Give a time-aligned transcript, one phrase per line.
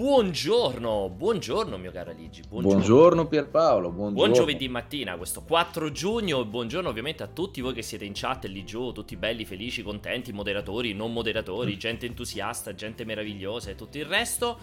[0.00, 2.40] buongiorno, buongiorno mio caro Aligi.
[2.48, 4.14] Buongiorno, buongiorno Pierpaolo, buongiorno.
[4.14, 8.46] Buon giovedì mattina, questo 4 giugno, buongiorno ovviamente a tutti voi che siete in chat
[8.46, 11.78] lì giù, tutti belli, felici, contenti, moderatori, non moderatori, mm.
[11.78, 14.58] gente entusiasta, gente meravigliosa e tutto il resto.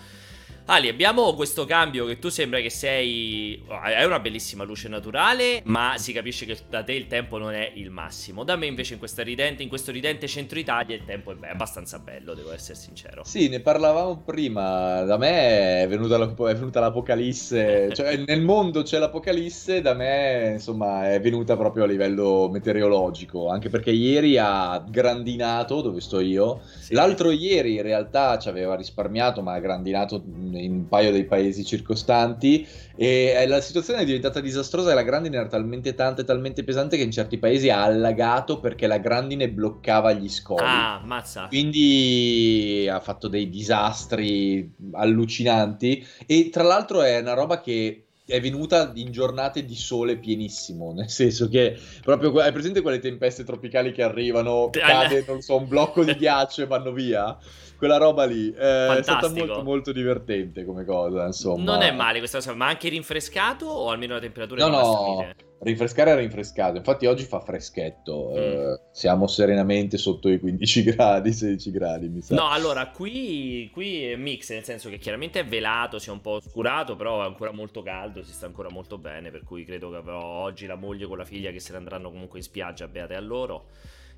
[0.70, 3.64] Ali, abbiamo questo cambio che tu sembra che sei...
[3.70, 7.72] Hai una bellissima luce naturale, ma si capisce che da te il tempo non è
[7.76, 8.44] il massimo.
[8.44, 12.34] Da me invece in, ridente, in questo ridente centro Italia il tempo è abbastanza bello,
[12.34, 13.24] devo essere sincero.
[13.24, 15.04] Sì, ne parlavamo prima.
[15.04, 17.88] Da me è venuta, è venuta l'apocalisse.
[17.96, 23.48] cioè nel mondo c'è l'apocalisse, da me insomma è venuta proprio a livello meteorologico.
[23.48, 26.60] Anche perché ieri ha grandinato dove sto io.
[26.78, 26.94] Sì.
[26.94, 30.22] L'altro ieri in realtà ci aveva risparmiato, ma ha grandinato
[30.60, 35.04] in un paio dei paesi circostanti e eh, la situazione è diventata disastrosa e la
[35.04, 38.98] grandine era talmente tanta e talmente pesante che in certi paesi ha allagato perché la
[38.98, 40.66] grandine bloccava gli scoli.
[40.66, 41.48] Ah, mazza.
[41.48, 48.92] Quindi ha fatto dei disastri allucinanti e tra l'altro è una roba che è venuta
[48.96, 54.04] in giornate di sole pienissimo, nel senso che proprio hai presente quelle tempeste tropicali che
[54.04, 57.38] arrivano, cade, non so, un blocco di ghiaccio e vanno via?
[57.78, 58.54] Quella roba lì.
[58.54, 61.64] Eh, è stata molto, molto divertente come cosa, insomma.
[61.64, 65.34] Non è male questa cosa, ma anche rinfrescato o almeno la temperatura no, è no,
[65.60, 66.78] rinfrescare è rinfrescato.
[66.78, 68.32] Infatti oggi fa freschetto.
[68.32, 68.36] Mm.
[68.36, 72.36] Eh, siamo serenamente sotto i 15 gradi, 16 gradi, mi sa.
[72.36, 76.22] No, allora, qui, qui è mix, nel senso che chiaramente è velato, si è un
[76.22, 79.90] po' oscurato, però è ancora molto caldo, si sta ancora molto bene, per cui credo
[79.90, 82.88] che avrò oggi la moglie con la figlia che se ne andranno comunque in spiaggia,
[82.88, 83.66] beate a loro.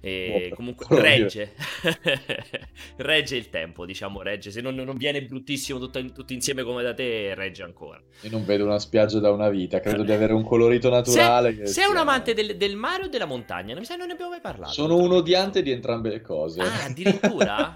[0.02, 1.52] E comunque regge,
[2.98, 4.50] regge il tempo, diciamo, regge.
[4.52, 8.02] Se non, non viene bruttissimo tutto, tutto, insieme come da te, regge ancora.
[8.22, 11.66] Io non vedo una spiaggia da una vita, credo di avere un colorito naturale.
[11.66, 13.72] Se, sei un amante del, del, mare o della montagna?
[13.72, 14.72] Non mi sa, non ne abbiamo mai parlato.
[14.72, 16.62] Sono un odiante di entrambe le cose.
[16.62, 17.74] Ah, addirittura?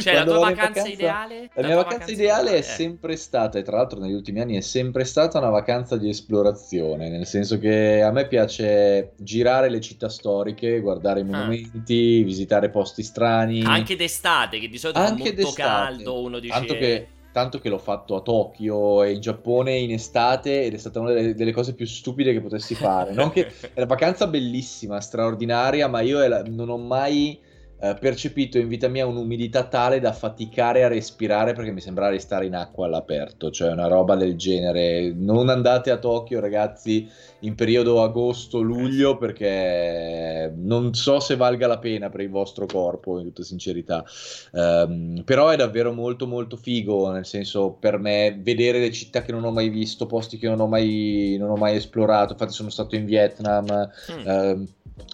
[0.00, 1.50] cioè, la tua vacanza, vacanza, ideale?
[1.54, 4.56] La, la mia vacanza, vacanza ideale è sempre stata, e tra l'altro negli ultimi anni
[4.56, 9.80] è sempre stata una vacanza di esplorazione, nel senso che a me piace girare le
[9.80, 11.45] città storiche, guardare i monumenti.
[11.46, 13.62] Monumenti, visitare posti strani.
[13.62, 15.62] Anche d'estate, che di solito Anche è molto d'estate.
[15.62, 16.52] caldo, uno dice...
[16.52, 20.78] Tanto che, tanto che l'ho fatto a Tokyo e in Giappone in estate ed è
[20.78, 23.12] stata una delle, delle cose più stupide che potessi fare.
[23.12, 27.38] non che è una vacanza bellissima, straordinaria, ma io non ho mai
[27.78, 32.18] eh, percepito in vita mia un'umidità tale da faticare a respirare perché mi sembrava di
[32.18, 35.12] stare in acqua all'aperto, cioè una roba del genere.
[35.14, 37.06] Non andate a Tokyo, ragazzi,
[37.40, 43.26] in periodo agosto-luglio perché non so se valga la pena per il vostro corpo, in
[43.26, 44.04] tutta sincerità.
[44.52, 49.32] Um, però è davvero molto molto figo, nel senso per me vedere le città che
[49.32, 52.32] non ho mai visto, posti che non ho mai, non ho mai esplorato.
[52.32, 53.90] Infatti sono stato in Vietnam.
[54.12, 54.26] Mm.
[54.26, 54.66] Uh,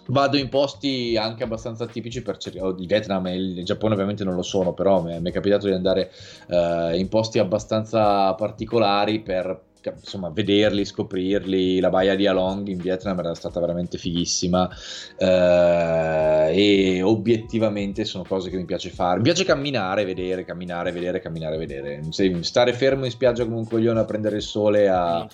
[0.07, 2.75] Vado in posti anche abbastanza tipici per cercare.
[2.79, 6.11] Il Vietnam e il Giappone ovviamente non lo sono, però mi è, capitato di andare
[6.47, 11.79] uh, in posti abbastanza particolari per insomma, vederli, scoprirli.
[11.79, 14.69] La baia di Along in Vietnam era stata veramente fighissima
[15.17, 19.17] eh, e obiettivamente sono cose che mi piace fare.
[19.17, 22.01] Mi piace camminare, vedere, camminare, vedere, camminare, vedere.
[22.09, 25.27] Se stare fermo in spiaggia come un coglione a prendere il sole a...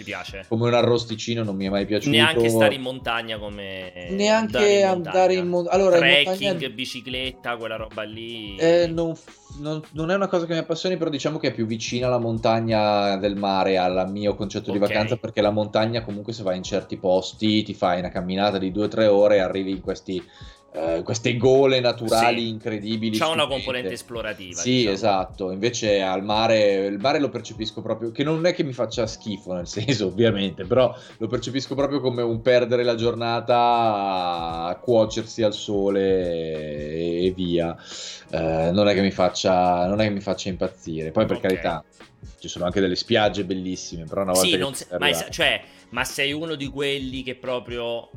[0.47, 2.15] come un arrosticino non mi è mai piaciuto.
[2.15, 4.07] Neanche stare in montagna come...
[4.09, 5.75] Neanche andare in montagna.
[5.75, 6.69] Allora, Trekking, montagna...
[6.69, 8.55] bicicletta, quella roba lì.
[8.57, 9.13] Eh, non,
[9.59, 12.19] non, non, è una cosa che mi appassioni, però diciamo che è più vicina la
[12.19, 14.81] montagna del mare al mio concetto okay.
[14.81, 18.57] di vacanza perché la montagna comunque se vai in certi posti ti fai una camminata
[18.57, 20.23] di 2-3 ore e arrivi in questi
[20.71, 22.47] Uh, queste gole naturali sì.
[22.49, 23.17] incredibili.
[23.17, 24.59] C'ha una componente esplorativa.
[24.59, 24.93] Sì, diciamo.
[24.93, 25.51] esatto.
[25.51, 29.53] Invece al mare, il mare lo percepisco proprio, che non è che mi faccia schifo,
[29.53, 35.53] nel senso, ovviamente, però lo percepisco proprio come un perdere la giornata a cuocersi al
[35.53, 37.75] sole e, e via.
[38.31, 41.09] Uh, non, è che mi faccia, non è che mi faccia impazzire.
[41.09, 41.49] Poi, per okay.
[41.49, 41.83] carità,
[42.39, 44.85] ci sono anche delle spiagge bellissime, però una volta sì, non se...
[44.99, 48.09] ma, es- cioè, ma sei uno di quelli che proprio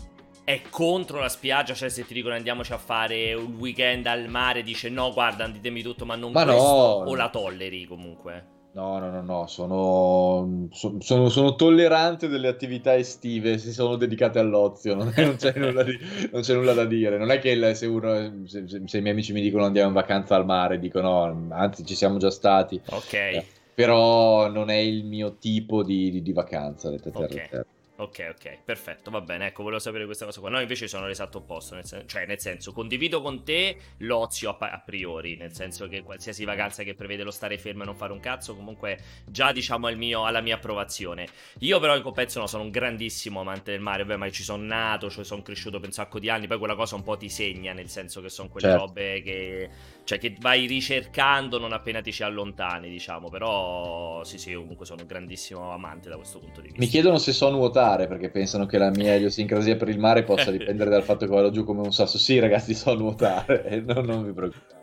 [0.45, 4.63] è contro la spiaggia, cioè se ti dicono andiamoci a fare un weekend al mare,
[4.63, 8.61] dice no, guarda, ditemi tutto, ma non ma questo, no, o la tolleri comunque.
[8.75, 14.95] No, no, no, no, sono, sono, sono, tollerante delle attività estive, si sono dedicate all'ozio,
[14.95, 15.99] non, non, c'è, nulla di,
[16.33, 17.19] non c'è, nulla da dire.
[17.19, 20.37] Non è che se, uno, se, se, i miei amici mi dicono andiamo in vacanza
[20.37, 22.81] al mare, dico no, anzi ci siamo già stati.
[22.87, 23.13] Ok.
[23.13, 27.65] Eh, però non è il mio tipo di, di, di vacanza, okay.
[28.03, 30.51] Ok, ok, perfetto, va bene, ecco, volevo sapere questa cosa qua.
[30.51, 34.55] No, invece sono l'esatto opposto, nel sen- cioè nel senso, condivido con te l'ozio a,
[34.55, 37.97] pa- a, priori, nel senso che qualsiasi vacanza che prevede lo stare fermo e non
[37.97, 41.27] fare un cazzo, comunque già diciamo è mio, alla mia approvazione.
[41.61, 44.63] Io però in compenso no, sono un grandissimo amante del mare, beh, ma ci sono
[44.63, 47.29] nato, cioè sono cresciuto per un sacco di anni, poi quella cosa un po' ti
[47.29, 48.87] segna, nel senso che sono quelle certo.
[48.87, 49.71] robe che,
[50.05, 55.03] cioè, che vai ricercando non appena ti ci allontani, diciamo, però sì sì, comunque sono
[55.03, 56.83] un grandissimo amante da questo punto di vista.
[56.83, 60.51] Mi chiedono se so nuotare perché pensano che la mia idiosincrasia per il mare possa
[60.53, 62.19] dipendere dal fatto che vado giù come un sasso.
[62.19, 64.81] Sì, ragazzi, so nuotare, no, non vi preoccupate.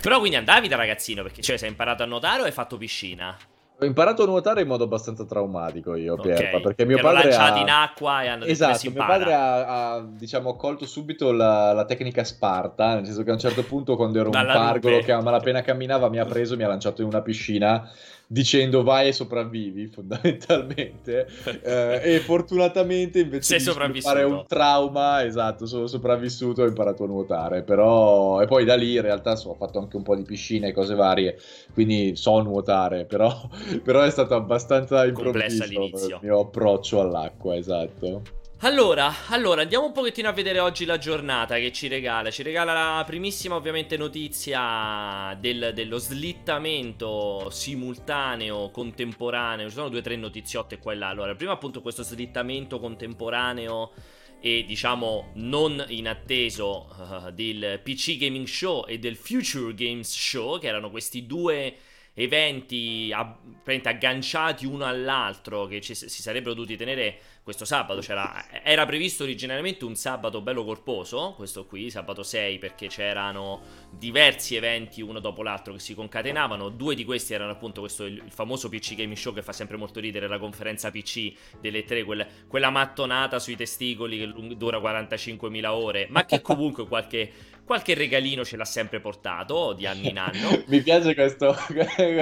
[0.00, 3.36] Però quindi andavi da ragazzino perché cioè sei imparato a nuotare o hai fatto piscina?
[3.82, 6.36] Ho imparato a nuotare in modo abbastanza traumatico io, okay.
[6.36, 7.58] Pierpa, perché mio Ti padre ha...
[7.58, 12.22] in acqua e hanno Esatto, mio padre ha, ha, diciamo, colto subito la, la, tecnica
[12.22, 15.62] Sparta, nel senso che a un certo punto quando ero un pargolo che a malapena
[15.62, 17.90] camminava mi ha preso, mi ha lanciato in una piscina
[18.32, 21.26] dicendo vai e sopravvivi fondamentalmente
[21.62, 27.04] eh, e fortunatamente invece Sei di fare un trauma esatto sono sopravvissuto e ho imparato
[27.04, 30.16] a nuotare però e poi da lì in realtà so, ho fatto anche un po'
[30.16, 31.38] di piscina e cose varie
[31.74, 33.48] quindi so nuotare però,
[33.84, 40.28] però è stato abbastanza improvviso il mio approccio all'acqua esatto allora, allora, andiamo un pochettino
[40.28, 42.30] a vedere oggi la giornata che ci regala.
[42.30, 49.66] Ci regala la primissima, ovviamente, notizia del, dello slittamento simultaneo, contemporaneo.
[49.66, 51.08] Ci sono due o tre notiziotte qua e là.
[51.08, 53.90] Allora, prima appunto questo slittamento contemporaneo
[54.38, 60.68] e diciamo non inatteso uh, del PC Gaming Show e del Future Games Show, che
[60.68, 61.74] erano questi due
[62.14, 68.00] eventi agganciati uno all'altro che ci, si sarebbero dovuti tenere questo sabato.
[68.00, 73.60] C'era, era previsto originariamente un sabato bello corposo, questo qui, sabato 6, perché c'erano
[73.90, 78.22] diversi eventi uno dopo l'altro che si concatenavano, due di questi erano appunto questo, il,
[78.28, 82.26] famoso PC Gaming Show che fa sempre molto ridere, la conferenza PC delle tre, quella,
[82.46, 87.32] quella mattonata sui testicoli che dura 45.000 ore, ma che comunque qualche
[87.64, 90.62] qualche regalino ce l'ha sempre portato di anno in anno.
[90.66, 91.56] Mi piace questo,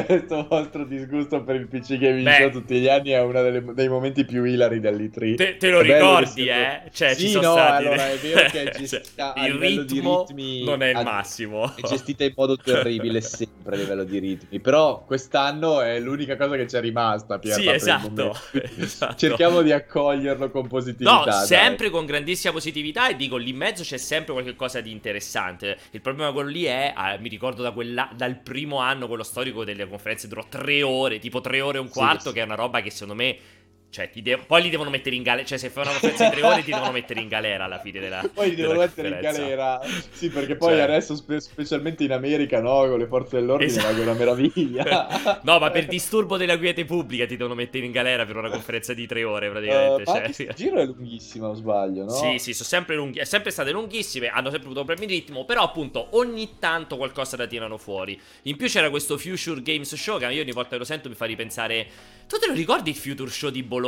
[0.06, 3.88] questo, vostro disgusto per il PC Gaming Beh, Show tutti gli anni, è uno dei
[3.88, 5.36] momenti più hilari dell'E3.
[5.36, 6.82] Te, te lo ricordi, eh?
[6.92, 7.86] Cioè, sì, ci sono no, stati...
[7.86, 11.74] allora è vero che è gestita cioè, il ritmo ritmi, non è il massimo.
[11.74, 16.56] È gestita in modo terribile sempre a livello di ritmi, però quest'anno è l'unica cosa
[16.56, 18.36] che ci è rimasta, Pier, Sì, esatto,
[18.76, 19.14] esatto.
[19.16, 21.24] Cerchiamo di accoglierlo con positività.
[21.24, 21.90] No, sempre dai.
[21.90, 25.78] con grandissima positività e dico, lì in mezzo c'è sempre qualcosa di interessante interessante.
[25.90, 29.64] Il problema quello lì è, ah, mi ricordo da quella, dal primo anno, quello storico
[29.64, 32.54] delle conferenze durò tre ore, tipo tre ore e un quarto, sì, che è una
[32.54, 33.38] roba che secondo me
[33.90, 35.44] cioè, de- poi li devono mettere in galera.
[35.44, 37.98] Cioè, se fai una conferenza di tre ore, ti devono mettere in galera alla fine
[37.98, 38.22] della.
[38.32, 39.80] Poi li devono mettere in galera.
[40.12, 40.82] Sì, perché poi cioè...
[40.82, 42.86] adesso, spe- specialmente in America, no?
[42.88, 43.96] Con le forze dell'ordine, esatto.
[43.96, 45.40] è una meraviglia.
[45.42, 48.94] no, ma per disturbo della quiete pubblica ti devono mettere in galera per una conferenza
[48.94, 50.02] di tre ore, praticamente.
[50.08, 50.46] Uh, cioè...
[50.50, 52.10] Il giro è lunghissimo, o sbaglio, no?
[52.10, 53.18] Sì, sì, sono sempre lunghi.
[53.18, 54.28] È sempre state lunghissime.
[54.28, 55.44] Hanno sempre avuto problemi di ritmo.
[55.44, 58.20] Però, appunto, ogni tanto qualcosa la tirano fuori.
[58.42, 61.16] In più c'era questo Future Games Show che io ogni volta che lo sento mi
[61.16, 61.88] fa ripensare.
[62.28, 63.79] Tu te lo ricordi il Future Show di Bologna?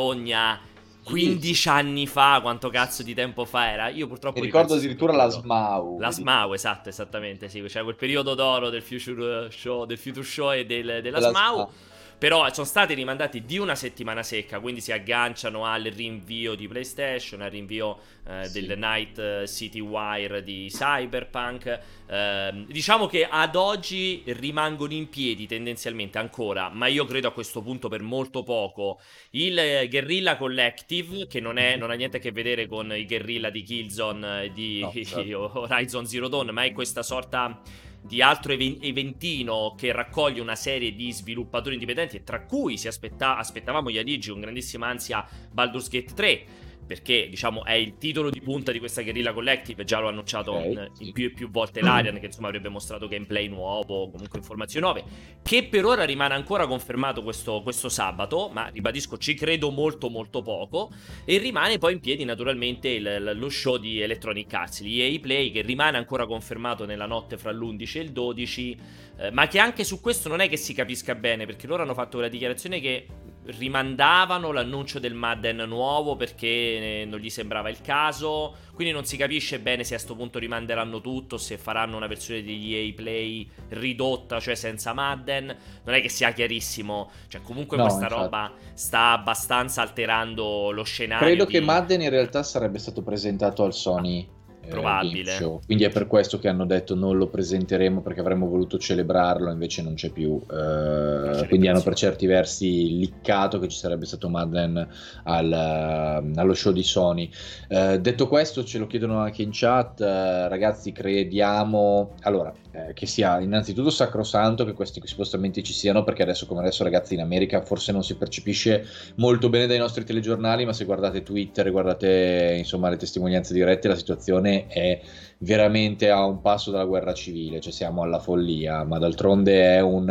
[1.05, 3.89] 15 anni fa, quanto cazzo di tempo fa era?
[3.89, 5.99] Io purtroppo Mi ricordo addirittura la SMAU.
[5.99, 10.53] La SMAU, esatto, esattamente, sì, c'era quel periodo d'oro del Future Show, del Future Show
[10.53, 11.55] e del, della, della SMAU.
[11.55, 11.71] SMAU.
[12.19, 17.41] Però sono stati rimandati di una settimana secca, quindi si agganciano al rinvio di PlayStation,
[17.41, 18.65] al rinvio eh, sì.
[18.65, 21.81] del Night City Wire di Cyberpunk.
[22.07, 27.63] Eh, diciamo che ad oggi rimangono in piedi tendenzialmente ancora, ma io credo a questo
[27.63, 29.01] punto per molto poco,
[29.31, 33.51] il Guerrilla Collective, che non, è, non ha niente a che vedere con i Guerrilla
[33.51, 35.61] di Killzone e di no, certo.
[35.61, 37.61] Horizon Zero Dawn, ma è questa sorta
[38.03, 43.91] di altro eventino che raccoglie una serie di sviluppatori indipendenti, tra cui si aspetta- aspettavamo
[43.91, 46.45] gli Aligi con grandissima ansia Baldur's Gate 3
[46.87, 50.71] perché diciamo è il titolo di punta di questa Guerrilla Collective, già l'ho annunciato okay,
[50.71, 51.13] in, sì.
[51.13, 55.05] più e più volte l'Arian che insomma avrebbe mostrato gameplay nuovo, comunque informazioni nuove,
[55.43, 60.43] che per ora rimane ancora confermato questo, questo sabato, ma ribadisco ci credo molto molto
[60.43, 60.91] poco,
[61.25, 65.63] e rimane poi in piedi naturalmente il, lo show di Electronic Arts, l'EA Play che
[65.63, 68.79] rimane ancora confermato nella notte fra l'11 e il 12,
[69.19, 71.95] eh, ma che anche su questo non è che si capisca bene, perché loro hanno
[71.95, 73.07] fatto la dichiarazione che
[73.45, 78.55] rimandavano l'annuncio del Madden nuovo perché eh, non gli sembrava il caso.
[78.75, 82.43] Quindi non si capisce bene se a questo punto rimanderanno tutto, se faranno una versione
[82.43, 85.57] di EA Play ridotta, cioè senza Madden.
[85.85, 87.11] Non è che sia chiarissimo.
[87.29, 88.23] Cioè, comunque no, questa infatti.
[88.23, 91.27] roba sta abbastanza alterando lo scenario.
[91.27, 91.53] Credo di...
[91.53, 94.27] che Madden in realtà sarebbe stato presentato al Sony
[94.69, 95.37] Probabile.
[95.37, 99.51] Eh, Quindi è per questo che hanno detto non lo presenteremo perché avremmo voluto celebrarlo,
[99.51, 100.41] invece non c'è più.
[100.51, 104.89] Eh, quindi hanno per certi versi liccato che ci sarebbe stato Madden
[105.25, 107.29] al, allo show di Sony.
[107.69, 113.07] Eh, detto questo, ce lo chiedono anche in chat, eh, ragazzi, crediamo allora, eh, che
[113.07, 117.61] sia innanzitutto sacrosanto che questi spostamenti ci siano perché adesso come adesso ragazzi in America
[117.63, 118.85] forse non si percepisce
[119.17, 123.97] molto bene dai nostri telegiornali, ma se guardate Twitter, guardate insomma le testimonianze dirette, la
[123.97, 125.01] situazione è
[125.43, 130.09] veramente a un passo dalla guerra civile, cioè siamo alla follia, ma d'altronde è, un,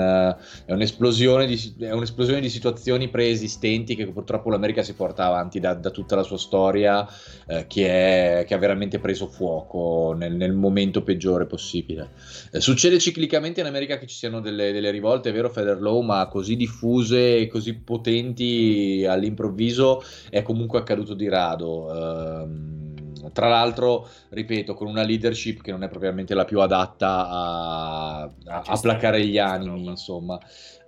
[0.66, 5.74] è, un'esplosione, di, è un'esplosione, di, situazioni preesistenti che purtroppo l'America si porta avanti da,
[5.74, 7.08] da tutta la sua storia,
[7.48, 12.10] eh, che, è, che, ha veramente preso fuoco nel, nel momento peggiore possibile.
[12.52, 16.28] Eh, succede ciclicamente in America che ci siano delle, delle rivolte, è vero Federlow, ma
[16.28, 21.94] così diffuse e così potenti all'improvviso è comunque accaduto di rado.
[21.94, 22.81] Eh,
[23.32, 28.64] tra l'altro, ripeto, con una leadership che non è propriamente la più adatta a, a,
[28.66, 30.40] a placare gli animi, insomma.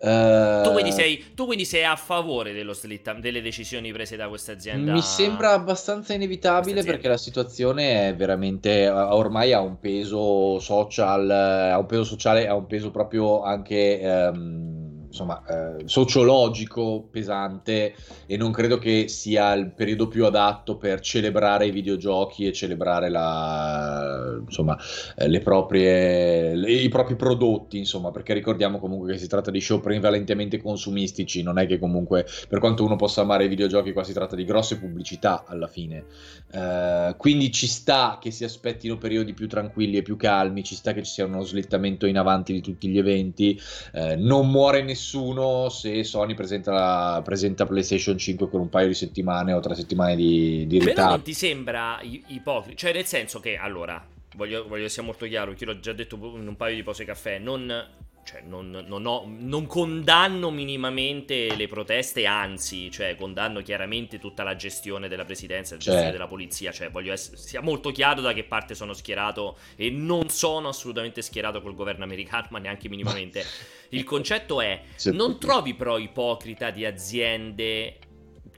[0.04, 4.28] Uh, tu, quindi sei, tu, quindi sei, a favore dello slitta, delle decisioni prese da
[4.28, 4.92] questa azienda?
[4.92, 11.78] Mi sembra abbastanza inevitabile perché la situazione è veramente ormai ha un peso social, ha
[11.78, 14.83] un peso sociale, ha un peso proprio anche um,
[15.14, 17.94] insomma, eh, sociologico pesante
[18.26, 23.10] e non credo che sia il periodo più adatto per celebrare i videogiochi e celebrare
[23.10, 24.76] la, insomma,
[25.16, 29.62] eh, le proprie, le, i propri prodotti, insomma, perché ricordiamo comunque che si tratta di
[29.62, 34.04] show prevalentemente consumistici, non è che comunque per quanto uno possa amare i videogiochi qua
[34.04, 36.06] si tratta di grosse pubblicità alla fine.
[36.52, 40.92] Eh, quindi ci sta che si aspettino periodi più tranquilli e più calmi, ci sta
[40.92, 43.60] che ci sia uno slittamento in avanti di tutti gli eventi,
[43.94, 48.94] eh, non muore nessuno nessuno se Sony presenta, presenta, PlayStation 5 con un paio di
[48.94, 50.94] settimane o tre settimane di, di ritardo.
[50.94, 52.78] Però non ti sembra ipocrita?
[52.78, 54.04] Cioè, nel senso che, allora,
[54.36, 57.38] voglio, voglio sia molto chiaro, che l'ho già detto in un paio di pose caffè,
[57.38, 57.86] non
[58.24, 64.56] cioè, non, non, ho, non, condanno minimamente le proteste, anzi, cioè, condanno chiaramente tutta la
[64.56, 66.18] gestione della presidenza, la gestione certo.
[66.18, 66.72] della polizia.
[66.72, 71.22] Cioè, voglio essere, sia molto chiaro da che parte sono schierato e non sono assolutamente
[71.22, 73.44] schierato col governo americano, ma neanche minimamente.
[73.90, 77.98] Il concetto è: non trovi però ipocrita di aziende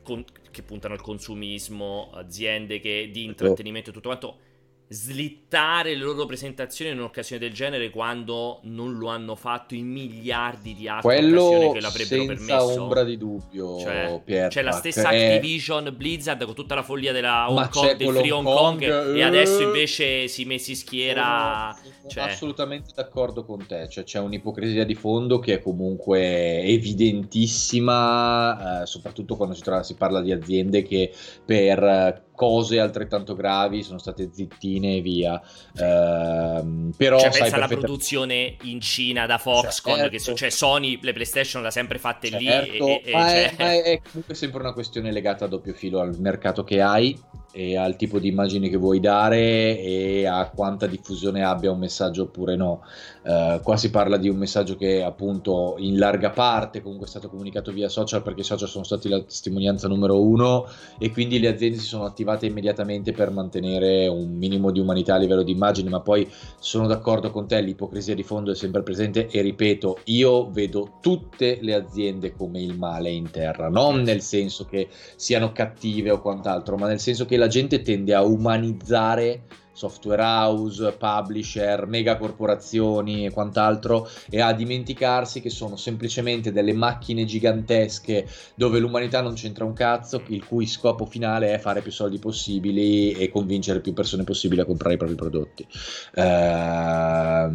[0.04, 4.38] con, che puntano al consumismo, aziende che, di intrattenimento e tutto quanto
[4.88, 10.76] slittare le loro presentazioni in un'occasione del genere quando non lo hanno fatto in miliardi
[10.76, 12.68] di altre Quello occasioni che l'avrebbero senza permesso.
[12.68, 15.34] senza ombra di dubbio, cioè, c'è la stessa è...
[15.34, 19.24] Activision Blizzard con tutta la follia della Hong Kong, del Free Hong Kong, Kong, e
[19.24, 21.76] adesso invece si messi schiera...
[21.76, 22.24] Sono, sono cioè...
[22.24, 29.36] assolutamente d'accordo con te, cioè, c'è un'ipocrisia di fondo che è comunque evidentissima, eh, soprattutto
[29.36, 29.82] quando si, tra...
[29.82, 31.12] si parla di aziende che
[31.44, 35.42] per cose altrettanto gravi sono state zittine e via.
[35.74, 40.10] Uh, però cioè, pensa alla produzione in Cina da Foxconn, certo.
[40.10, 42.44] che so, cioè Sony le PlayStation l'ha sempre fatte certo.
[42.44, 42.48] lì.
[42.48, 43.56] E, e, ma, cioè...
[43.56, 47.18] è, ma è comunque sempre una questione legata a doppio filo al mercato che hai
[47.56, 52.24] e al tipo di immagini che vuoi dare e a quanta diffusione abbia un messaggio
[52.24, 52.82] oppure no.
[53.24, 57.28] Uh, qua si parla di un messaggio che appunto in larga parte comunque è stato
[57.30, 60.68] comunicato via social perché i social sono stati la testimonianza numero uno
[61.00, 65.18] e quindi le aziende si sono attivate immediatamente per mantenere un minimo di umanità a
[65.18, 69.28] livello di immagine, ma poi sono d'accordo con te, l'ipocrisia di fondo è sempre presente
[69.28, 74.66] e ripeto, io vedo tutte le aziende come il male in terra, non nel senso
[74.66, 79.44] che siano cattive o quant'altro, ma nel senso che la gente tende a umanizzare
[79.76, 88.26] software house, publisher, megacorporazioni e quant'altro e a dimenticarsi che sono semplicemente delle macchine gigantesche
[88.56, 93.12] dove l'umanità non c'entra un cazzo, il cui scopo finale è fare più soldi possibili
[93.12, 95.68] e convincere più persone possibili a comprare i propri prodotti.
[96.16, 97.54] Ehm,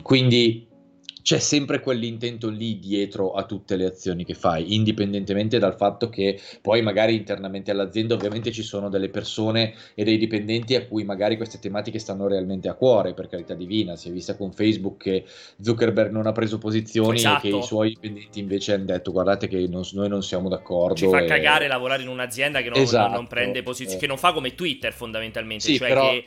[0.00, 0.70] quindi
[1.22, 6.38] c'è sempre quell'intento lì dietro a tutte le azioni che fai, indipendentemente dal fatto che
[6.60, 11.36] poi magari internamente all'azienda ovviamente ci sono delle persone e dei dipendenti a cui magari
[11.36, 15.24] queste tematiche stanno realmente a cuore, per carità divina, si è vista con Facebook che
[15.60, 17.46] Zuckerberg non ha preso posizioni esatto.
[17.46, 20.94] e che i suoi dipendenti invece hanno detto guardate che non, noi non siamo d'accordo.
[20.96, 21.26] Ci fa e...
[21.26, 23.14] cagare lavorare in un'azienda che non, esatto.
[23.14, 24.00] non prende posizioni, eh.
[24.00, 26.10] che non fa come Twitter fondamentalmente, sì, cioè però...
[26.10, 26.24] che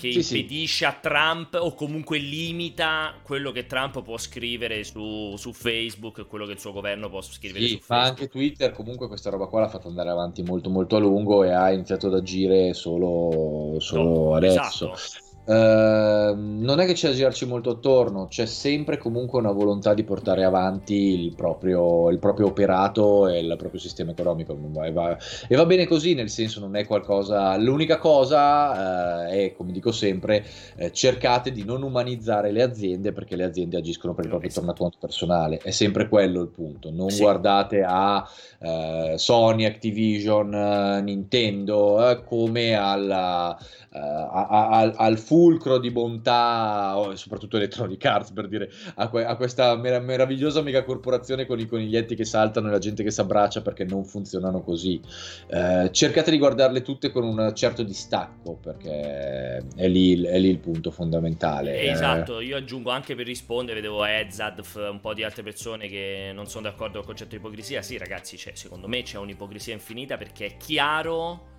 [0.00, 0.84] che sì, impedisce sì.
[0.84, 6.52] a Trump o comunque limita quello che Trump può scrivere su, su Facebook, quello che
[6.52, 8.00] il suo governo può scrivere sì, su Facebook.
[8.00, 11.44] Ma anche Twitter comunque questa roba qua l'ha fatta andare avanti molto molto a lungo
[11.44, 14.92] e ha iniziato ad agire solo, solo no, adesso.
[14.92, 15.28] Esatto.
[15.42, 20.04] Uh, non è che c'è da girarci molto attorno, c'è sempre comunque una volontà di
[20.04, 24.56] portare avanti il proprio, il proprio operato e il proprio sistema economico.
[24.84, 25.16] E va,
[25.48, 29.92] e va, bene così, nel senso non è qualcosa, l'unica cosa uh, è, come dico
[29.92, 30.44] sempre,
[30.76, 34.98] eh, cercate di non umanizzare le aziende perché le aziende agiscono per il proprio tornaconto
[35.00, 37.22] personale, è sempre quello il punto, non sì.
[37.22, 38.28] guardate a
[38.58, 43.58] uh, Sony, Activision, Nintendo come alla,
[43.92, 49.74] a, a, al fulcro di bontà, soprattutto Electronic Arts per dire, a, que- a questa
[49.76, 53.84] mer- meravigliosa megacorporazione con i coniglietti che saltano e la gente che si abbraccia perché
[53.84, 55.00] non funzionano così.
[55.48, 60.58] Eh, cercate di guardarle tutte con un certo distacco perché è lì, è lì il
[60.58, 61.80] punto fondamentale.
[61.80, 66.30] Eh, esatto, io aggiungo anche per rispondere, vedevo Edzad, un po' di altre persone che
[66.32, 67.82] non sono d'accordo con il concetto di ipocrisia.
[67.82, 71.49] Sì ragazzi, c'è, secondo me c'è un'ipocrisia infinita perché è chiaro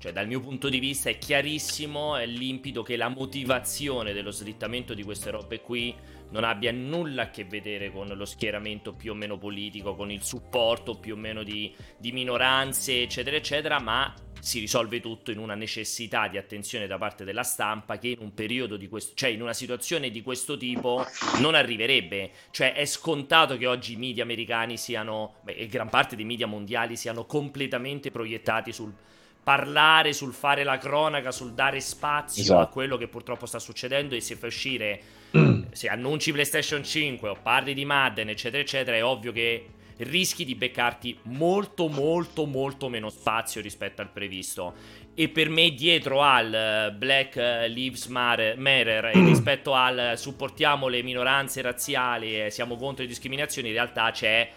[0.00, 4.94] cioè, dal mio punto di vista è chiarissimo, è limpido che la motivazione dello slittamento
[4.94, 5.94] di queste robe qui
[6.30, 10.22] non abbia nulla a che vedere con lo schieramento più o meno politico, con il
[10.22, 15.54] supporto più o meno di, di minoranze, eccetera, eccetera, ma si risolve tutto in una
[15.54, 19.42] necessità di attenzione da parte della stampa che in un periodo di questo, cioè in
[19.42, 21.04] una situazione di questo tipo
[21.40, 22.30] non arriverebbe.
[22.50, 26.46] Cioè è scontato che oggi i media americani siano, beh, e gran parte dei media
[26.46, 28.94] mondiali siano completamente proiettati sul
[29.42, 32.60] parlare, sul fare la cronaca, sul dare spazio esatto.
[32.60, 35.00] a quello che purtroppo sta succedendo e se fai uscire,
[35.36, 35.62] mm.
[35.72, 39.66] se annunci PlayStation 5 o parli di Madden, eccetera, eccetera, è ovvio che
[40.00, 44.74] rischi di beccarti molto, molto, molto meno spazio rispetto al previsto.
[45.14, 47.36] E per me, dietro al eh, Black
[47.68, 53.74] Lives Matter e rispetto al supportiamo le minoranze razziali e siamo contro le discriminazioni, in
[53.74, 54.50] realtà c'è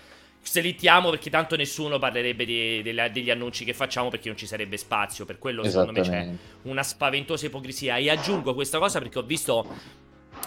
[0.45, 4.75] Selittiamo perché tanto nessuno parlerebbe di, di, degli annunci che facciamo perché non ci sarebbe
[4.77, 5.23] spazio.
[5.25, 6.29] Per quello secondo me c'è
[6.63, 7.95] una spaventosa ipocrisia.
[7.97, 10.01] E aggiungo questa cosa perché ho visto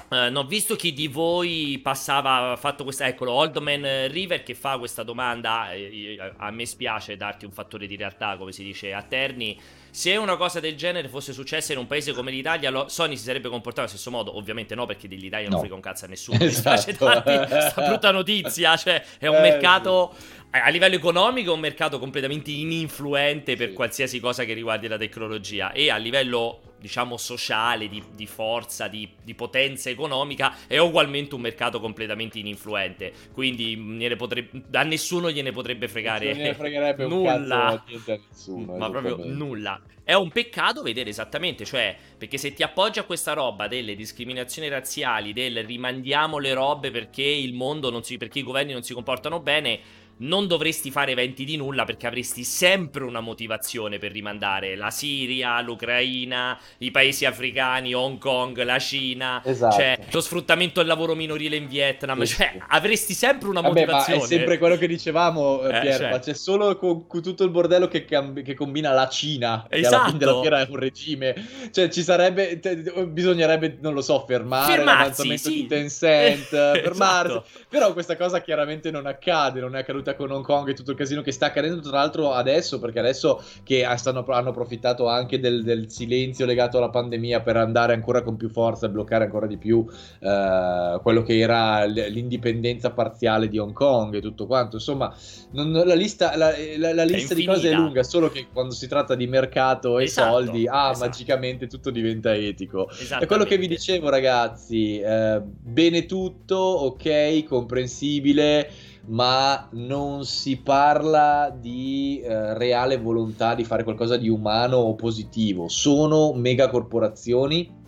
[0.08, 4.54] Uh, non ho visto chi di voi passava, ha fatto questa, eccolo, Oldman River che
[4.54, 8.92] fa questa domanda, eh, a me spiace darti un fattore di realtà, come si dice
[8.92, 9.58] a Terni,
[9.96, 13.24] se una cosa del genere fosse successa in un paese come l'Italia, lo, Sony si
[13.24, 15.52] sarebbe comportato allo stesso modo, ovviamente no perché dell'Italia no.
[15.52, 16.84] non frega un cazzo a nessuno, esatto.
[16.86, 20.14] mi darti questa brutta notizia, cioè è un eh, mercato...
[20.62, 23.74] A livello economico è un mercato completamente ininfluente per sì.
[23.74, 29.08] qualsiasi cosa che riguardi la tecnologia e a livello diciamo sociale, di, di forza, di,
[29.22, 33.12] di, potenza economica, è ugualmente un mercato completamente ininfluente.
[33.32, 33.76] Quindi
[34.16, 37.84] potrebbe, a nessuno gliene potrebbe fregare non gliene fregherebbe nulla.
[38.06, 39.80] Nessuno, ma proprio nulla.
[40.04, 44.68] È un peccato vedere esattamente, cioè, perché se ti appoggi a questa roba delle discriminazioni
[44.68, 48.94] razziali, del rimandiamo le robe perché il mondo non si, perché i governi non si
[48.94, 54.76] comportano bene non dovresti fare eventi di nulla perché avresti sempre una motivazione per rimandare
[54.76, 59.76] la Siria, l'Ucraina, i paesi africani, Hong Kong, la Cina, esatto.
[59.76, 62.36] cioè lo sfruttamento del lavoro minorile in Vietnam, sì.
[62.36, 64.18] cioè avresti sempre una Vabbè, motivazione.
[64.18, 66.18] Ma è sempre quello che dicevamo, eh, Pier, cioè.
[66.20, 69.80] c'è solo con, con, tutto il bordello che, cam- che, combina la Cina, esatto.
[69.80, 70.42] che alla fine della esatto.
[70.42, 71.34] fiera è un regime,
[71.72, 75.54] cioè ci sarebbe, t- bisognerebbe, non lo so, fermare Fermarsi, l'avanzamento sì.
[75.54, 77.46] di Tencent, eh, fermarsi, esatto.
[77.68, 80.92] però questa cosa chiaramente non accade, non è accaduta partita con Hong Kong e tutto
[80.92, 85.40] il casino che sta accadendo, tra l'altro adesso, perché adesso che stanno, hanno approfittato anche
[85.40, 89.46] del, del, silenzio legato alla pandemia per andare ancora con più forza e bloccare ancora
[89.46, 89.84] di più
[90.20, 94.76] eh, quello che era l'indipendenza parziale di Hong Kong e tutto quanto.
[94.76, 95.12] Insomma,
[95.52, 98.86] non, la lista, la, la, la lista di cose è lunga, solo che quando si
[98.86, 100.98] tratta di mercato e esatto, soldi, ah, esatto.
[101.06, 102.88] magicamente tutto diventa etico.
[103.18, 105.00] È quello che vi dicevo, ragazzi.
[105.00, 113.84] Eh, bene tutto, ok, comprensibile ma non si parla di eh, reale volontà di fare
[113.84, 115.68] qualcosa di umano o positivo.
[115.68, 117.84] Sono megacorporazioni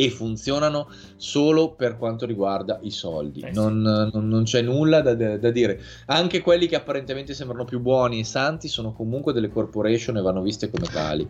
[0.00, 3.40] e funzionano solo per quanto riguarda i soldi.
[3.40, 3.54] Eh sì.
[3.54, 5.80] non, non, non, c'è nulla da, da, dire.
[6.06, 10.40] Anche quelli che apparentemente sembrano più buoni e santi sono comunque delle corporation e vanno
[10.40, 11.28] viste come tali.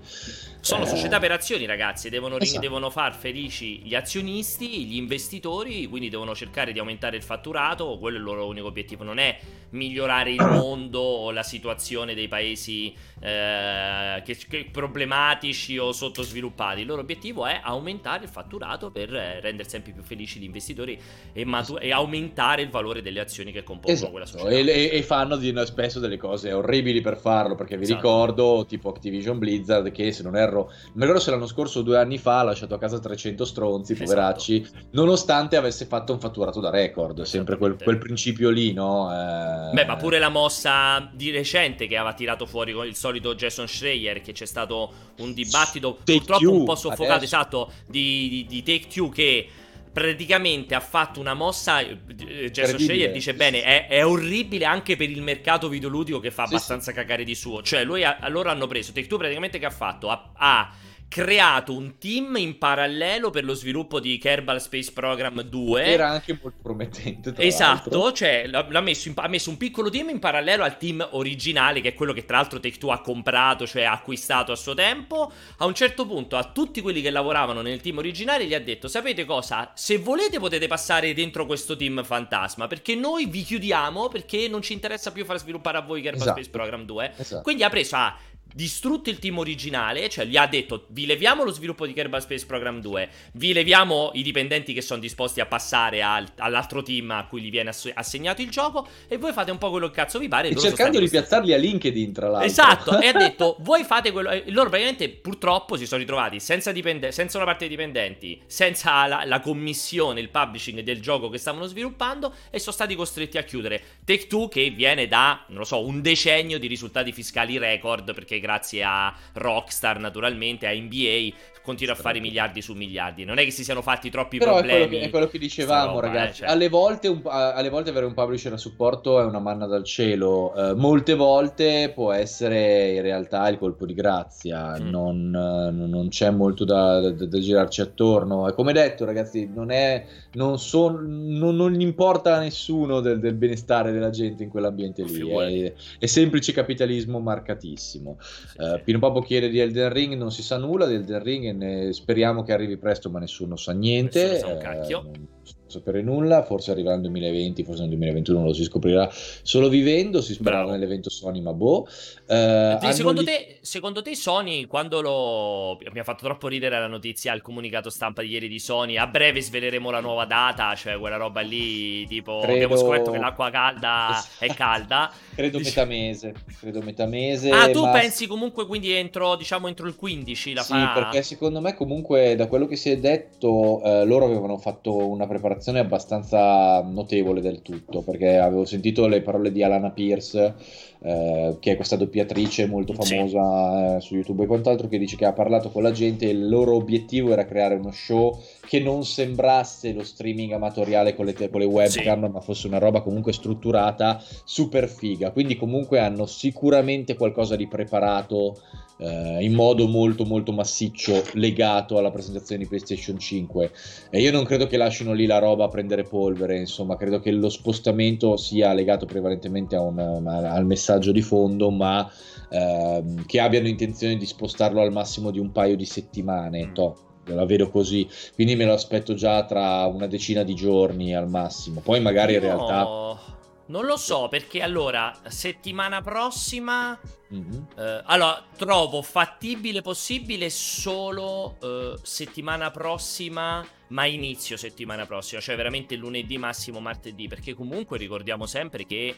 [0.61, 0.87] Sono eh...
[0.87, 2.61] società per azioni, ragazzi, devono, esatto.
[2.61, 8.16] devono, far felici gli azionisti, gli investitori, quindi devono cercare di aumentare il fatturato, quello
[8.16, 9.38] è il loro unico obiettivo, non è
[9.70, 16.87] migliorare il mondo o la situazione dei paesi eh, che, che problematici o sottosviluppati, il
[16.87, 20.99] loro obiettivo è aumentare il fatturato per rendere sempre più felici gli investitori
[21.33, 24.11] e, matu- e aumentare il valore delle azioni che compongono esatto.
[24.11, 24.51] quella società.
[24.51, 28.01] E, e, fanno di, spesso delle cose orribili per farlo, perché vi esatto.
[28.01, 30.71] ricordo, tipo Activision Blizzard, che se non erro.
[30.93, 33.93] Non ricordo se l'anno scorso o due anni fa ha lasciato a casa 300 stronzi,
[33.93, 34.11] esatto.
[34.11, 37.23] poveracci, nonostante avesse fatto un fatturato da record.
[37.23, 39.11] Sempre quel, quel principio lì, no?
[39.11, 39.73] Eh...
[39.73, 43.69] Beh, ma pure la mossa di recente che aveva tirato fuori con il solito Jason
[43.69, 47.25] Schreier, che c'è stato un dibattito Stay purtroppo un po' soffocato, adesso.
[47.25, 49.49] esatto, di, di, di Take Two che
[49.98, 51.80] praticamente ha fatto una mossa.
[51.80, 56.46] eh, Jason Schreier dice bene: è, è, orribile anche per il mercato videoludico che fa
[56.46, 56.96] sì, abbastanza sì.
[56.96, 57.62] cagare di suo.
[57.62, 60.11] Cioè, lui ha, loro hanno preso Take Two praticamente che ha fatto?
[60.11, 60.72] Ha, ha
[61.09, 65.85] creato un team in parallelo per lo sviluppo di Kerbal Space Program 2.
[65.85, 67.33] Era anche molto promettente.
[67.38, 71.81] esatto, cioè l'ha messo in, ha messo un piccolo team in parallelo al team originale,
[71.81, 74.75] che è quello che tra l'altro Take Two ha comprato, cioè ha acquistato a suo
[74.75, 75.33] tempo.
[75.57, 78.87] A un certo punto, a tutti quelli che lavoravano nel team originale, gli ha detto:
[78.87, 79.73] Sapete cosa?
[79.75, 82.66] Se volete, potete passare dentro questo team fantasma.
[82.66, 86.42] Perché noi vi chiudiamo perché non ci interessa più far sviluppare a voi Kerbal esatto.
[86.42, 87.12] Space Program 2.
[87.16, 87.42] Esatto.
[87.42, 88.16] Quindi ha preso a
[88.54, 92.46] distrutto il team originale, cioè gli ha detto vi leviamo lo sviluppo di Kerbal Space
[92.46, 97.26] Program 2, vi leviamo i dipendenti che sono disposti a passare al, all'altro team a
[97.26, 100.18] cui gli viene ass- assegnato il gioco e voi fate un po' quello che cazzo
[100.18, 100.48] vi pare.
[100.48, 102.48] E cercando di piazzarli a LinkedIn tra l'altro.
[102.48, 104.30] Esatto, e ha detto voi fate quello...
[104.30, 109.06] E loro praticamente purtroppo si sono ritrovati senza, dipende- senza una parte dei dipendenti, senza
[109.06, 113.42] la-, la commissione, il publishing del gioco che stavano sviluppando e sono stati costretti a
[113.42, 113.82] chiudere.
[114.04, 118.38] Take Two che viene da, non lo so, un decennio di risultati fiscali record perché
[118.40, 123.24] grazie a Rockstar naturalmente, a NBA, continua a fare miliardi su miliardi.
[123.24, 124.72] Non è che si siano fatti troppi Però problemi.
[124.72, 126.31] È quello che, è quello che dicevamo, roba, ragazzi.
[126.31, 126.48] Eh, cioè.
[126.48, 130.52] alle, volte un, alle, volte avere un publisher a supporto è una manna dal cielo.
[130.54, 134.81] Uh, molte volte può essere in realtà il colpo di grazia.
[134.81, 134.88] Mm.
[134.88, 138.48] Non, uh, non, c'è molto da, da, da, girarci attorno.
[138.48, 143.35] E come detto, ragazzi, non, è, non, son, non, non importa a nessuno del, del,
[143.35, 145.66] benestare della gente in quell'ambiente lì.
[145.66, 148.16] È, è, semplice capitalismo marcatissimo.
[148.18, 148.81] Sì, uh, sì.
[148.85, 152.42] Pino Papo chiede di Elden Ring, non si sa nulla di Elden Ring ne speriamo
[152.42, 154.23] che arrivi presto, ma nessuno sa niente.
[154.23, 155.11] Nessuno sa un cacchio.
[155.12, 159.09] Eh, sapere nulla, forse arriverà nel 2020, forse nel 2021 lo si scoprirà
[159.42, 161.87] solo vivendo, si sperava nell'evento Sony, ma boh.
[162.26, 163.26] Eh, secondo, li...
[163.26, 165.78] te, secondo, te, Sony, quando lo...
[165.92, 169.07] mi ha fatto troppo ridere la notizia, il comunicato stampa di ieri di Sony, a
[169.07, 172.54] breve sveleremo la nuova data, cioè quella roba lì, tipo credo...
[172.54, 175.12] abbiamo scoperto che l'acqua calda è calda.
[175.35, 177.50] credo metà mese, credo metà mese.
[177.50, 177.92] Ah, tu ma...
[177.92, 180.72] pensi comunque quindi entro, diciamo, entro il 15 la sì?
[180.72, 185.09] Sì, perché secondo me comunque da quello che si è detto, eh, loro avevano fatto
[185.09, 190.55] una preparazione preparazione abbastanza notevole del tutto, perché avevo sentito le parole di Alana Pierce,
[191.01, 193.97] eh, che è questa doppiatrice molto famosa sì.
[193.97, 196.49] eh, su YouTube e quant'altro, che dice che ha parlato con la gente e il
[196.49, 201.61] loro obiettivo era creare uno show che non sembrasse lo streaming amatoriale con le, con
[201.61, 202.31] le webcam, sì.
[202.33, 205.33] ma fosse una roba comunque strutturata, super figa.
[205.33, 208.57] Quindi comunque hanno sicuramente qualcosa di preparato
[208.98, 213.70] eh, in modo molto molto massiccio legato alla presentazione di PlayStation 5
[214.11, 217.30] e io non credo che lasciano lì la roba a prendere polvere insomma credo che
[217.30, 222.11] lo spostamento sia legato prevalentemente a un, a, al messaggio di fondo ma
[222.50, 226.72] ehm, che abbiano intenzione di spostarlo al massimo di un paio di settimane mm.
[226.72, 231.28] to, la vedo così, quindi me lo aspetto già tra una decina di giorni al
[231.28, 231.80] massimo.
[231.80, 233.37] Poi magari in realtà
[233.68, 236.98] non lo so perché allora, settimana prossima...
[237.33, 237.62] Mm-hmm.
[237.76, 245.96] Eh, allora, trovo fattibile possibile solo eh, settimana prossima, ma inizio settimana prossima, cioè veramente
[245.96, 249.14] lunedì massimo martedì, perché comunque ricordiamo sempre che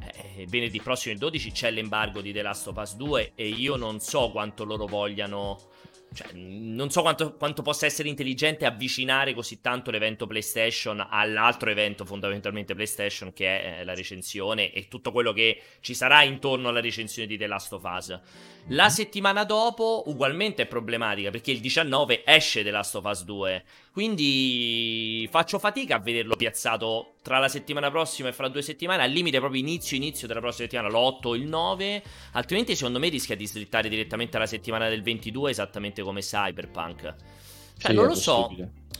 [0.00, 3.76] eh, venerdì prossimo il 12 c'è l'embargo di The Last of Us 2 e io
[3.76, 5.58] non so quanto loro vogliano
[6.14, 12.04] cioè, non so quanto, quanto, possa essere intelligente avvicinare così tanto l'evento PlayStation all'altro evento
[12.04, 16.80] fondamentalmente PlayStation che è eh, la recensione e tutto quello che ci sarà intorno alla
[16.80, 18.20] recensione di The Last of Us.
[18.68, 23.64] La settimana dopo ugualmente è problematica perché il 19 esce The Last of Us 2,
[23.92, 29.10] quindi faccio fatica a vederlo piazzato tra la settimana prossima e fra due settimane, al
[29.10, 33.36] limite proprio inizio inizio della prossima settimana, l'8 o il 9, altrimenti secondo me rischia
[33.36, 37.14] di slittare direttamente alla settimana del 22 esattamente come Cyberpunk.
[37.78, 38.50] Cioè sì, non lo so.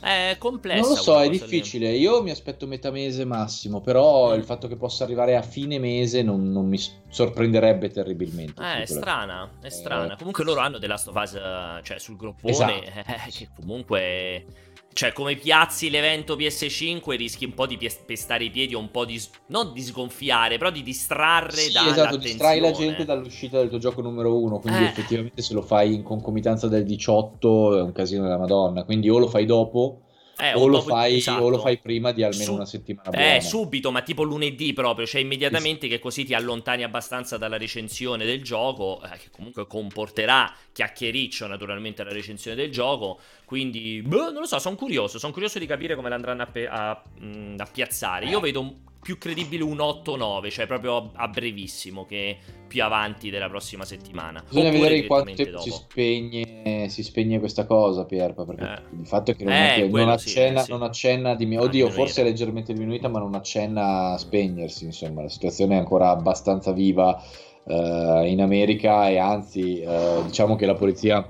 [0.00, 0.80] È complesso.
[0.80, 1.92] Non lo so, è difficile.
[1.92, 2.00] Lì.
[2.00, 4.38] Io mi aspetto metà mese massimo, però mm.
[4.38, 8.60] il fatto che possa arrivare a fine mese non, non mi sorprenderebbe terribilmente.
[8.60, 10.14] Eh, è strana, è strana.
[10.14, 10.16] Eh.
[10.16, 11.38] Comunque loro hanno della fase,
[11.84, 12.72] cioè sul gruppone, esatto.
[12.72, 14.44] eh, che comunque
[14.92, 19.04] cioè, come piazzi l'evento PS5 rischi un po' di pestare i piedi o un po'
[19.04, 19.20] di...
[19.46, 23.78] non di sgonfiare, però di distrarre sì, da esatto, distrai la gente dall'uscita del tuo
[23.78, 24.86] gioco numero uno, quindi eh.
[24.86, 29.18] effettivamente se lo fai in concomitanza del 18 è un casino della madonna, quindi o
[29.18, 30.02] lo fai dopo
[30.38, 31.42] eh, o, lo fai, esatto.
[31.44, 33.34] o, lo fai, prima di almeno Su- una settimana buona.
[33.36, 38.24] Eh, subito, ma tipo lunedì proprio, cioè immediatamente che così ti allontani abbastanza dalla recensione
[38.24, 44.40] del gioco, eh, che comunque comporterà chiacchiericcio naturalmente la recensione del gioco, quindi boh, non
[44.40, 48.26] lo so, sono curioso, sono curioso di capire come l'andranno a, pe- a, a piazzare.
[48.26, 52.38] Io vedo più credibile un 8-9, cioè proprio a brevissimo, che
[52.68, 54.44] più avanti della prossima settimana.
[54.46, 59.00] Bisogna Oppure vedere in quanto tempo si spegne, si spegne, questa cosa, Pierpa, perché eh.
[59.00, 61.56] il fatto è che non, eh, è non accenna, sì, non accenna di...
[61.56, 66.10] Oddio, forse è leggermente diminuita, ma non accenna a spegnersi, insomma, la situazione è ancora
[66.10, 67.20] abbastanza viva
[67.64, 71.26] uh, in America e anzi, uh, diciamo che la polizia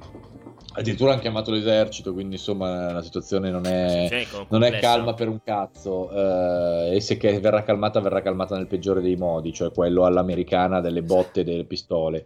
[0.74, 5.42] Addirittura hanno chiamato l'esercito, quindi insomma la situazione non è, non è calma per un
[5.42, 6.11] cazzo.
[6.11, 11.02] Eh, e se verrà calmata, verrà calmata nel peggiore dei modi, cioè quello all'americana delle
[11.02, 12.24] botte e delle pistole.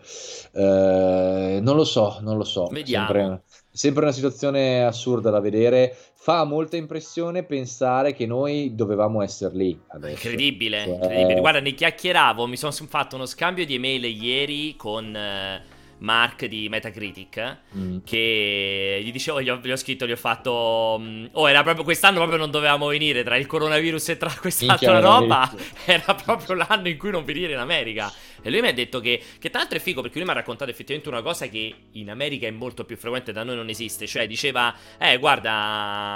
[0.52, 2.68] Eh, non lo so, non lo so.
[2.70, 3.06] Vediamo.
[3.06, 5.96] Sempre, sempre una situazione assurda da vedere.
[6.14, 9.80] Fa molta impressione pensare che noi dovevamo essere lì.
[9.88, 10.12] Adesso.
[10.12, 10.94] Incredibile, cioè...
[10.94, 11.40] incredibile.
[11.40, 15.14] Guarda, ne chiacchieravo, mi sono fatto uno scambio di email ieri con...
[15.14, 17.98] Eh Mark di Metacritic mm.
[18.04, 21.84] che gli dicevo, gli ho, gli ho, scritto, gli ho fatto mm, oh era proprio
[21.84, 25.50] quest'anno proprio non dovevamo venire tra il coronavirus e tra quest'altra roba
[25.84, 28.12] era proprio l'anno in cui non venire in America.
[28.42, 30.36] E lui mi ha detto che, che tra l'altro è figo perché lui mi ha
[30.36, 34.06] raccontato effettivamente una cosa che in America è molto più frequente da noi non esiste.
[34.06, 35.52] Cioè diceva eh guarda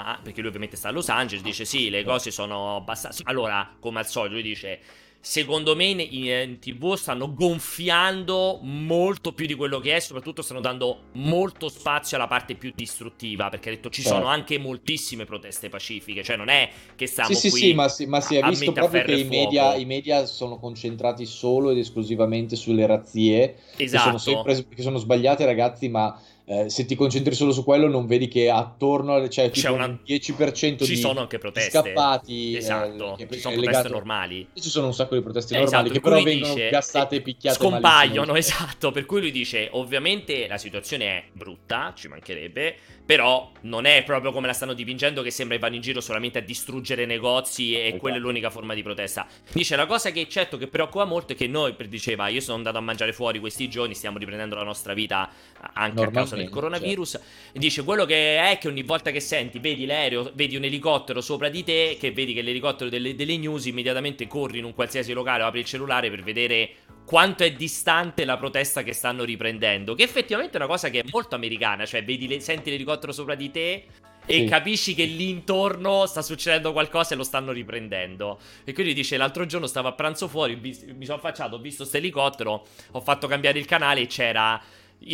[0.07, 3.77] ah", perché lui ovviamente sta a Los Angeles dice sì le cose sono abbastanza allora
[3.81, 4.81] come al solito lui dice
[5.23, 11.03] secondo me in, tv stanno gonfiando molto più di quello che è, soprattutto stanno dando
[11.13, 14.31] molto spazio alla parte più distruttiva, perché ha detto ci sono certo.
[14.31, 18.07] anche moltissime proteste pacifiche, cioè non è che stiamo sì, qui Sì, sì, ma si,
[18.07, 22.57] ma si è visto proprio che i media, i media, sono concentrati solo ed esclusivamente
[22.57, 23.77] sulle razzie, esatto.
[23.77, 24.53] che, sono esatto.
[24.53, 26.19] sempre, che sono sbagliate ragazzi, ma
[26.51, 29.85] eh, se ti concentri solo su quello non vedi che attorno c'è, c'è una...
[29.85, 33.89] un 10% ci di, sono anche proteste scappati esatto eh, ci sono proteste legato...
[33.89, 37.17] normali ci sono un sacco di proteste eh, normali esatto, che però vengono dice, gassate
[37.17, 42.75] e picchiate scompaiono esatto per cui lui dice ovviamente la situazione è brutta ci mancherebbe
[43.11, 46.39] però non è proprio come la stanno dipingendo che sembra che vanno in giro solamente
[46.39, 47.99] a distruggere negozi e esatto.
[47.99, 49.27] quella è l'unica forma di protesta.
[49.51, 52.79] Dice la cosa che certo che preoccupa molto è che noi, diceva, io sono andato
[52.79, 55.29] a mangiare fuori questi giorni, stiamo riprendendo la nostra vita
[55.75, 57.11] anche a causa del coronavirus.
[57.11, 57.59] Certo.
[57.59, 61.49] Dice quello che è che ogni volta che senti, vedi l'aereo, vedi un elicottero sopra
[61.49, 65.43] di te, che vedi che l'elicottero delle, delle news immediatamente corri in un qualsiasi locale,
[65.43, 66.71] apri il cellulare per vedere
[67.05, 69.95] quanto è distante la protesta che stanno riprendendo.
[69.95, 71.85] Che effettivamente è una cosa che è molto americana.
[71.85, 73.85] Cioè, vedi, senti l'elicottero sopra di te
[74.27, 74.45] e sì.
[74.45, 78.39] capisci che lì intorno sta succedendo qualcosa e lo stanno riprendendo.
[78.65, 81.97] E quindi dice: L'altro giorno stavo a pranzo fuori, mi sono affacciato, ho visto questo
[81.97, 84.63] elicottero, ho fatto cambiare il canale e c'era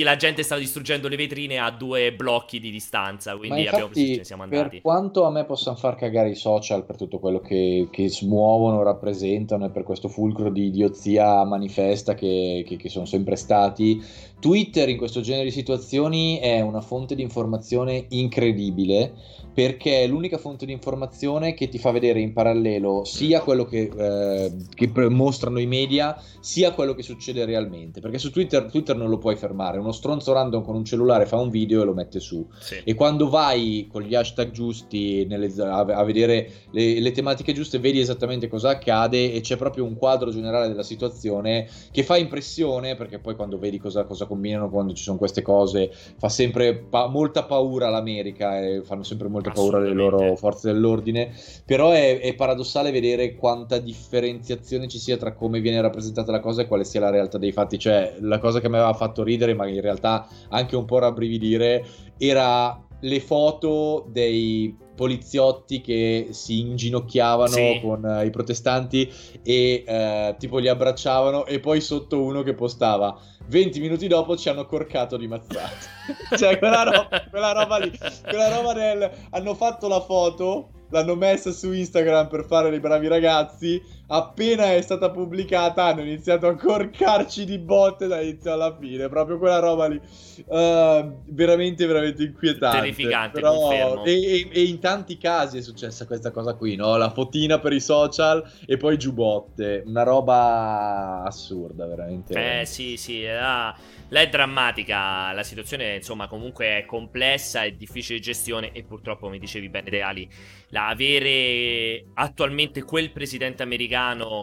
[0.03, 4.25] la gente stava distruggendo le vetrine a due blocchi di distanza, quindi infatti, abbiamo preso,
[4.25, 4.69] siamo andati.
[4.69, 8.83] Per quanto a me possano far cagare i social per tutto quello che, che smuovono,
[8.83, 14.03] rappresentano e per questo fulcro di idiozia manifesta che, che, che, sono sempre stati,
[14.41, 19.15] Twitter in questo genere di situazioni è una fonte di informazione incredibile
[19.57, 23.91] perché è l'unica fonte di informazione che ti fa vedere in parallelo sia quello che,
[23.97, 28.03] eh, che mostrano i media, sia quello che succede realmente.
[28.03, 29.79] Perché su Twitter, Twitter, non lo puoi fermare.
[29.79, 32.47] Uno stronzo random con un cellulare fa un video e lo mette su.
[32.59, 32.83] Sì.
[32.85, 37.79] E quando vai con gli hashtag giusti nelle, a, a, vedere le, le, tematiche giuste,
[37.79, 42.95] vedi esattamente cosa accade e c'è proprio un quadro generale della situazione che fa impressione,
[42.95, 47.07] perché poi quando vedi cosa, cosa combinano, quando ci sono queste cose, fa sempre pa-
[47.07, 51.33] molta paura l'America e fanno sempre molta paura le loro forze dell'ordine,
[51.65, 56.63] però è, è, paradossale vedere quanta differenziazione ci sia tra come viene rappresentata la cosa
[56.63, 59.55] e quale sia la realtà dei fatti, cioè la cosa che mi aveva fatto ridere,
[59.55, 61.85] ma in realtà anche un po' rabbrividire,
[62.19, 67.81] era le foto dei poliziotti che si inginocchiavano sì.
[67.83, 69.11] con uh, i protestanti
[69.43, 73.17] e uh, tipo li abbracciavano e poi sotto uno che postava
[73.49, 75.87] 20 minuti dopo ci hanno corcato di mazzate
[76.37, 77.93] cioè quella roba, quella roba lì
[78.23, 83.09] quella roba del hanno fatto la foto l'hanno messa su Instagram per fare dei bravi
[83.09, 83.83] ragazzi.
[84.09, 89.09] Appena è stata pubblicata, hanno iniziato a corcarci di botte dall'inizio alla fine.
[89.09, 92.79] Proprio quella roba lì, uh, veramente, veramente inquietante.
[92.79, 96.97] Terrificante, Però, e, e, e, in tanti casi è successa questa cosa qui, no?
[96.97, 99.83] La fotina per i social e poi giù botte.
[99.85, 102.61] Una roba assurda, veramente.
[102.61, 103.75] Eh, sì, sì, era
[104.11, 109.27] la è drammatica, la situazione insomma comunque è complessa e difficile di gestione e purtroppo
[109.27, 110.29] come dicevi bene De Ali,
[110.69, 113.95] la avere attualmente quel presidente americano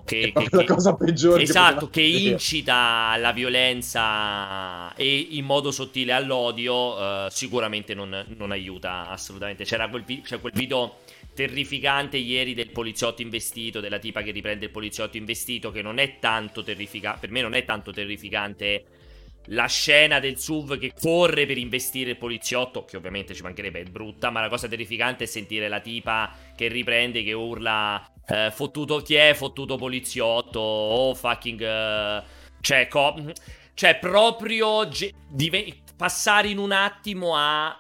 [0.06, 0.32] che...
[0.34, 1.44] che, che la cosa peggiore.
[1.44, 2.76] Esatto, che, che incita
[3.10, 9.64] alla violenza e in modo sottile all'odio uh, sicuramente non, non, aiuta assolutamente.
[9.64, 10.98] C'era quel, c'è quel video
[11.34, 16.20] terrificante ieri del poliziotto investito, della tipa che riprende il poliziotto investito, che non è
[16.20, 18.86] tanto terrificante, per me non è tanto terrificante
[19.48, 23.84] la scena del SUV che corre per investire il poliziotto, che ovviamente ci mancherebbe, è
[23.84, 29.02] brutta, ma la cosa terrificante è sentire la tipa che riprende, che urla eh, fottuto
[29.02, 32.24] ti è fottuto poliziotto o fucking uh,
[32.62, 33.16] cioè, co-
[33.74, 37.78] cioè proprio ge- div- passare in un attimo a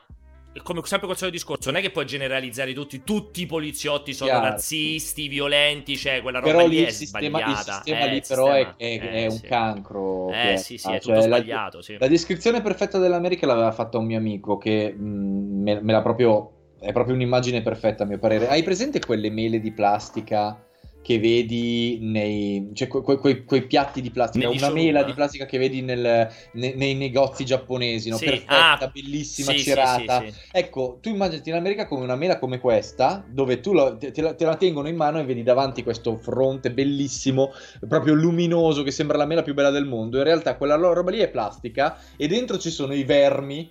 [0.61, 4.29] come sempre col solito discorso, non è che puoi generalizzare tutti, tutti i poliziotti sono
[4.29, 4.49] Chiaro.
[4.49, 7.51] razzisti, violenti, cioè quella roba però lì, lì è sistema, sbagliata.
[7.53, 9.47] Il sistema eh, lì però sistema, è, è, eh, è, un sì.
[9.47, 10.29] cancro.
[10.31, 11.97] Eh sì, sì, è tutto cioè, sbagliato, la, sì.
[11.97, 16.51] la, descrizione perfetta dell'America l'aveva fatta un mio amico che mh, me, me l'ha proprio...
[16.83, 18.49] È proprio un'immagine perfetta a mio parere.
[18.49, 20.61] Hai presente quelle mele di plastica
[21.03, 25.57] che vedi nei cioè, que, que, quei piatti di plastica, una mela di plastica che
[25.57, 28.15] vedi nel, ne, nei negozi giapponesi, no?
[28.15, 28.25] sì.
[28.25, 30.21] perfetta, ah, bellissima, sì, cerata.
[30.21, 34.11] Sì, ecco, tu immaginati in America come una mela come questa, dove tu lo, te,
[34.11, 37.51] te, la, te, la, tengono in mano e vedi davanti questo fronte bellissimo,
[37.87, 40.17] proprio luminoso, che sembra la mela più bella del mondo.
[40.17, 43.69] In realtà quella roba lì è plastica e dentro ci sono i vermi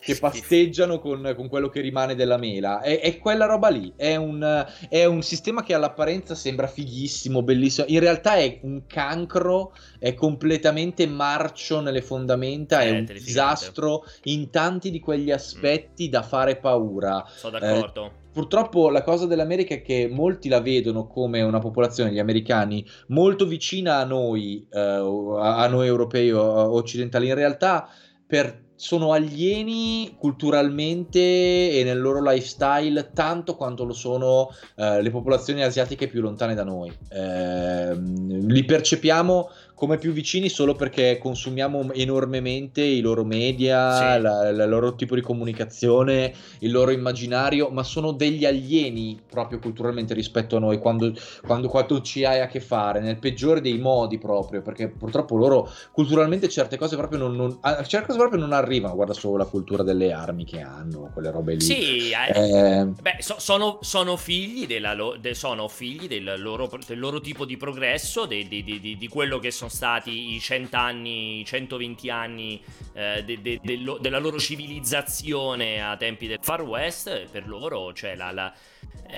[0.00, 2.80] che pasteggiano con, con, quello che rimane della mela.
[2.80, 3.92] È, è quella roba lì.
[3.96, 7.86] È un, è un, sistema che all'apparenza sembra fighissimo, bellissimo.
[7.88, 14.50] In realtà è un cancro, è completamente marcio nelle fondamenta, eh, è un disastro in
[14.50, 16.10] tanti di quegli aspetti mm.
[16.10, 17.24] da fare paura.
[17.28, 18.04] Sono d'accordo.
[18.06, 22.86] Eh, Purtroppo la cosa dell'America è che molti la vedono come una popolazione, gli americani,
[23.08, 26.40] molto vicina a noi, eh, a noi europei o
[26.72, 27.26] occidentali.
[27.26, 27.88] In realtà,
[28.24, 35.64] per sono alieni culturalmente e nel loro lifestyle tanto quanto lo sono eh, le popolazioni
[35.64, 36.96] asiatiche più lontane da noi.
[37.08, 44.18] Eh, li percepiamo come più vicini solo perché consumiamo enormemente i loro media, sì.
[44.18, 50.56] il loro tipo di comunicazione, il loro immaginario, ma sono degli alieni proprio culturalmente rispetto
[50.56, 51.12] a noi quando,
[51.46, 55.70] quando, quando ci hai a che fare, nel peggiore dei modi proprio, perché purtroppo loro
[55.92, 59.84] culturalmente certe cose proprio non, non, certe cose proprio non arrivano, guarda solo la cultura
[59.84, 61.60] delle armi che hanno, quelle robe lì.
[61.60, 66.68] Sì, eh, eh, beh, so, sono, sono, figli, della lo, de, sono figli del, loro,
[66.84, 70.40] del loro tipo di progresso, di, di, di, di quello che sono sono stati i
[70.40, 72.62] cent'anni, i 120 anni
[72.94, 78.16] eh, de, de, de, della loro civilizzazione a tempi del Far West, per loro cioè
[78.16, 78.52] la, la,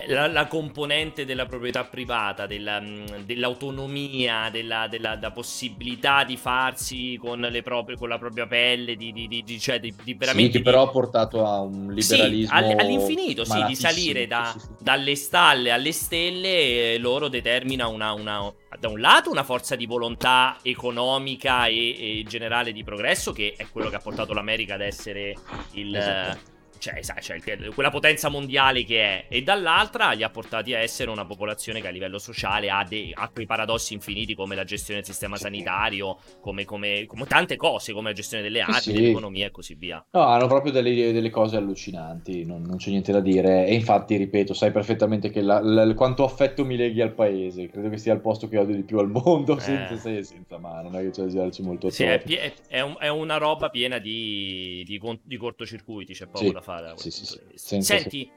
[0.06, 7.18] la, la, componente della proprietà privata, della, mm, dell'autonomia, della, della, della, possibilità di farsi
[7.20, 10.52] con, proprie, con la propria pelle, di, di, di, cioè di, veramente...
[10.52, 12.56] Sì, che però ha portato a un liberalismo...
[12.56, 18.52] Sì, all'infinito, sì, di salire da, dalle stalle alle stelle, eh, loro determina una, una
[18.78, 23.66] da un lato una forza di volontà economica e, e, generale di progresso che è
[23.70, 25.34] quello che ha portato l'America ad essere
[25.72, 26.49] il, esatto
[26.80, 27.40] cioè, cioè,
[27.74, 31.88] quella potenza mondiale che è, e dall'altra li ha portati a essere una popolazione che
[31.88, 35.42] a livello sociale ha, dei, ha quei paradossi infiniti come la gestione del sistema sì.
[35.42, 38.92] sanitario, come, come, come, tante cose, come la gestione delle armi, sì.
[38.92, 40.04] dell'economia e così via.
[40.10, 43.66] No, hanno proprio delle, delle cose allucinanti, non, non, c'è niente da dire.
[43.66, 47.90] E infatti, ripeto, sai perfettamente che la, la, quanto affetto mi leghi al paese, credo
[47.90, 49.60] che sia il posto che odio di più al mondo, eh.
[49.60, 52.52] senza se e senza ma, non è che c'è da girarci molto sì, è, è,
[52.68, 56.94] è, un, è, una roba piena di, di, di cortocircuiti, c'è poco da fare fare.
[56.96, 57.40] Sì, sì, sì.
[57.82, 58.30] Senti,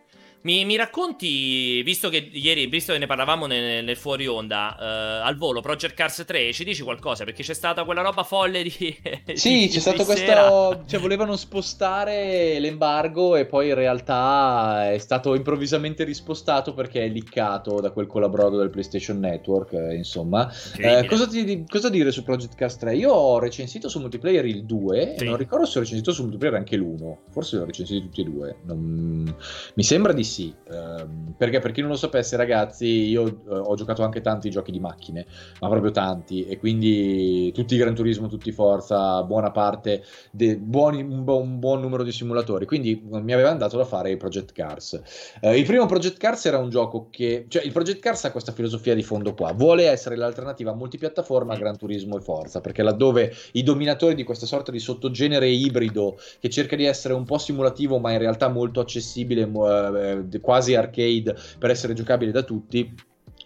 [0.43, 5.25] mi, mi, racconti, visto che ieri, visto che ne parlavamo nel, nel fuori onda, uh,
[5.25, 7.23] al volo Project Cars 3, ci dici qualcosa?
[7.23, 8.71] Perché c'è stata quella roba folle di...
[9.33, 10.83] Sì, di, c'è stato questo...
[10.85, 17.79] Cioè, volevano spostare l'embargo e poi in realtà è stato improvvisamente rispostato perché è liccato
[17.79, 20.51] da quel collaborato del PlayStation Network, eh, insomma.
[20.77, 22.95] Eh, cosa, ti, cosa, dire su Project Cars 3?
[22.95, 25.23] Io ho recensito su multiplayer il 2 sì.
[25.23, 27.15] e non ricordo se ho recensito su multiplayer anche l'1.
[27.29, 28.55] Forse l'ho recensito tutti e due.
[28.65, 29.35] Non...
[29.75, 33.75] Mi sembra di sì, ehm, perché per chi non lo sapesse ragazzi io eh, ho
[33.75, 35.27] giocato anche tanti giochi di macchine,
[35.59, 41.23] ma proprio tanti, e quindi tutti Gran Turismo, tutti Forza, buona parte, de- buoni, un,
[41.23, 44.99] bu- un, buon numero di simulatori, quindi mi aveva dato da fare Project Cars.
[45.39, 48.53] Eh, il primo Project Cars era un gioco che, cioè il Project Cars ha questa
[48.53, 53.31] filosofia di fondo qua, vuole essere l'alternativa multipiattaforma a Gran Turismo e Forza, perché laddove
[53.51, 57.99] i dominatori di questa sorta di sottogenere ibrido che cerca di essere un po' simulativo
[57.99, 62.93] ma in realtà molto accessibile, eh, quasi arcade per essere giocabile da tutti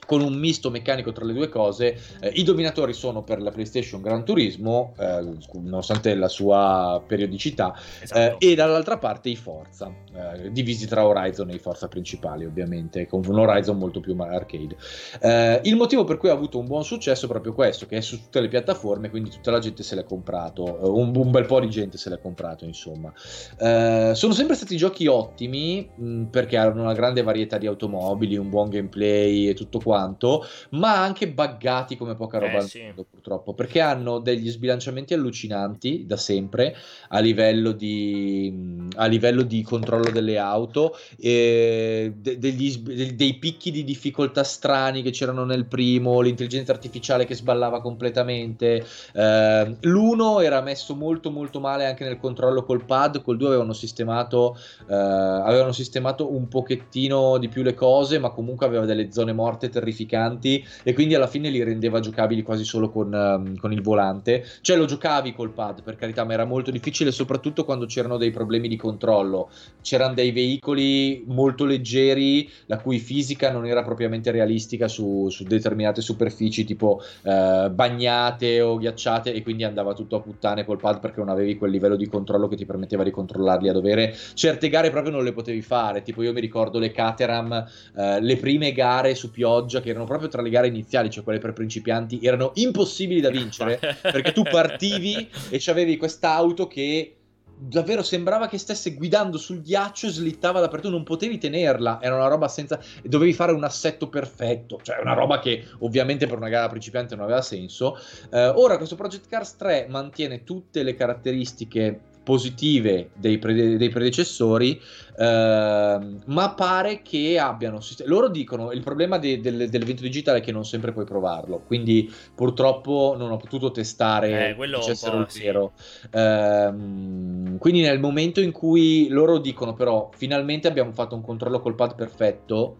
[0.07, 1.99] con un misto meccanico tra le due cose.
[2.21, 8.39] Eh, I dominatori sono per la PlayStation Gran Turismo, eh, nonostante la sua periodicità, esatto.
[8.39, 13.05] eh, e dall'altra parte i Forza, eh, divisi tra Horizon e i Forza principali, ovviamente,
[13.05, 14.77] con un Horizon molto più arcade.
[15.21, 18.01] Eh, il motivo per cui ha avuto un buon successo è proprio questo, che è
[18.01, 21.45] su tutte le piattaforme, quindi tutta la gente se l'è comprato, eh, un, un, bel
[21.45, 23.11] po' di gente se l'è comprato, insomma.
[23.57, 28.69] sono sempre stati giochi ottimi, mh, perché hanno una grande varietà di automobili, un buon
[28.69, 32.81] gameplay e tutto qua quanto, ma anche buggati come poca roba Eh, al sì.
[32.83, 36.75] mondo, purtroppo, perché hanno degli sbilanciamenti allucinanti da sempre
[37.09, 43.83] a livello di, a livello di controllo delle auto, de- degli de- dei picchi di
[43.83, 48.85] difficoltà strani che c'erano nel primo, l'intelligenza artificiale che sballava completamente.
[49.13, 53.73] Eh, l'uno era messo molto molto male anche nel controllo col pad, col 2 avevano
[53.73, 54.57] sistemato,
[54.87, 59.69] eh, avevano sistemato un pochettino di più le cose, ma comunque aveva delle zone morte
[59.87, 64.45] terrificanti e quindi alla fine li rendeva giocabili quasi solo con, ehm, con il volante.
[64.61, 68.31] Cioè lo giocavi col pad, per carità, ma era molto difficile, soprattutto quando c'erano dei
[68.31, 69.49] problemi di controllo.
[69.81, 76.01] C'erano dei veicoli molto leggeri, la cui fisica non era propriamente realistica su, su determinate
[76.01, 81.19] superfici, tipo eh, bagnate o ghiacciate, e quindi andava tutto a puttane col pad perché
[81.19, 84.15] non avevi quel livello di controllo che ti permetteva di controllarli a dovere.
[84.33, 87.65] Certe gare proprio non le potevi fare, tipo io mi ricordo le Caterham,
[87.95, 91.39] eh, le prime gare su pioggia, che erano proprio tra le gare iniziali, cioè quelle
[91.39, 97.17] per principianti, erano impossibili da vincere perché tu partivi e c'avevi quest'auto che
[97.59, 102.27] davvero sembrava che stesse guidando sul ghiaccio e slittava dappertutto, non potevi tenerla, era una
[102.27, 102.79] roba senza...
[103.03, 107.25] dovevi fare un assetto perfetto, cioè una roba che ovviamente per una gara principiante non
[107.25, 107.97] aveva senso.
[108.31, 114.77] Eh, ora questo Project Cars 3 mantiene tutte le caratteristiche positive dei, pre- dei predecessori,
[115.17, 117.79] ehm, ma pare che abbiano.
[118.03, 121.63] Loro dicono il problema de- del- dell'evento digitale è che non sempre puoi provarlo.
[121.65, 125.43] Quindi, purtroppo, non ho potuto testare Eh, quello il sì.
[125.43, 125.71] vero.
[126.11, 131.75] Ehm, quindi, nel momento in cui loro dicono, però, finalmente abbiamo fatto un controllo col
[131.75, 132.75] pad perfetto.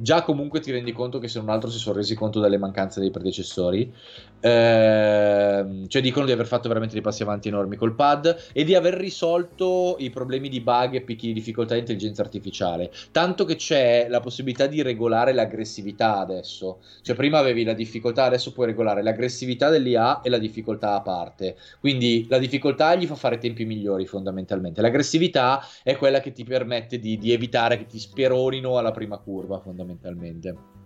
[0.00, 3.00] Già comunque ti rendi conto che se non altro si sono resi conto delle mancanze
[3.00, 3.92] dei predecessori.
[4.40, 8.74] Ehm, cioè dicono di aver fatto veramente dei passi avanti enormi col pad e di
[8.74, 12.90] aver risolto i problemi di bug e picchi di difficoltà di intelligenza artificiale.
[13.10, 16.80] Tanto che c'è la possibilità di regolare l'aggressività adesso.
[17.02, 21.56] Cioè prima avevi la difficoltà, adesso puoi regolare l'aggressività dell'IA e la difficoltà a parte.
[21.80, 24.80] Quindi la difficoltà gli fa fare tempi migliori fondamentalmente.
[24.80, 29.58] L'aggressività è quella che ti permette di, di evitare che ti speronino alla prima curva
[29.58, 30.76] fondamentalmente.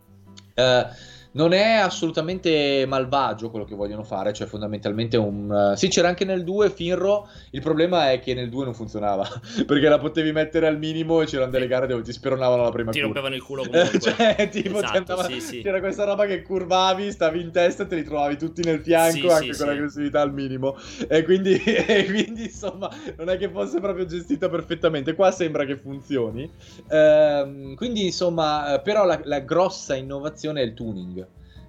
[0.55, 0.87] Eh,
[1.35, 5.73] non è assolutamente malvagio quello che vogliono fare, cioè fondamentalmente un...
[5.73, 9.27] eh, sì, c'era anche nel 2 Finro, il problema è che nel 2 non funzionava,
[9.67, 12.91] perché la potevi mettere al minimo e c'erano delle gare dove ti speronavano alla prima
[12.91, 13.21] Ti curva.
[13.21, 13.99] rompevano il culo comunque.
[14.01, 15.61] cioè, tipo, ti Esatto, andava- sì, sì.
[15.63, 19.29] c'era questa roba che curvavi, stavi in testa e te li trovavi tutti nel fianco,
[19.29, 20.77] Sì, anche con l'aggressività al minimo.
[21.09, 25.15] E quindi, e quindi, insomma, non è che fosse proprio gestita perfettamente.
[25.15, 26.51] Qua sembra che funzioni.
[26.89, 31.22] Ehm, quindi, insomma, eh, però la, la grossa innovazione è il tuning.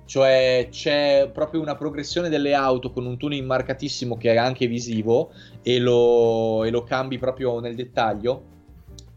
[0.05, 5.31] Cioè c'è proprio una progressione delle auto con un tuning marcatissimo che è anche visivo
[5.61, 8.43] e lo, e lo cambi proprio nel dettaglio.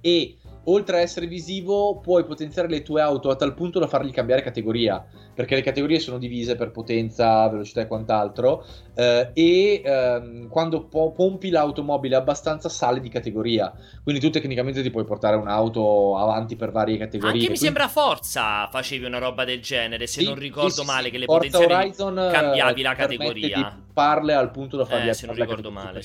[0.01, 4.13] E oltre a essere visivo, puoi potenziare le tue auto a tal punto da fargli
[4.13, 5.05] cambiare categoria.
[5.37, 8.65] Perché le categorie sono divise per potenza, velocità e quant'altro.
[8.99, 13.71] eh, e ehm, quando po- pompi l'automobile abbastanza, sale di categoria.
[14.03, 17.33] Quindi tu tecnicamente ti puoi portare un'auto avanti per varie categorie.
[17.35, 20.81] Anche mi Quindi- sembra Forza facevi una roba del genere, se Sì, non ricordo sì,
[20.81, 23.57] sì, male, che le Forza potenziavi Horizon, eh, cambiavi la categoria.
[23.57, 26.01] di farle al punto da fargli Eh, se non ricordo male.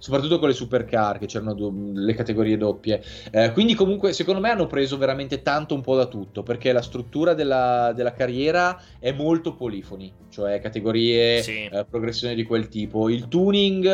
[0.00, 3.00] Soprattutto con le supercar che c'erano do- le categorie doppie.
[3.30, 6.82] Eh, quindi comunque secondo me hanno preso veramente tanto un po' da tutto perché la
[6.82, 8.63] struttura della, della carriera
[8.98, 11.64] è molto polifoni, cioè categorie, Sì.
[11.64, 13.08] eh, progressione di quel tipo.
[13.08, 13.84] Il tuning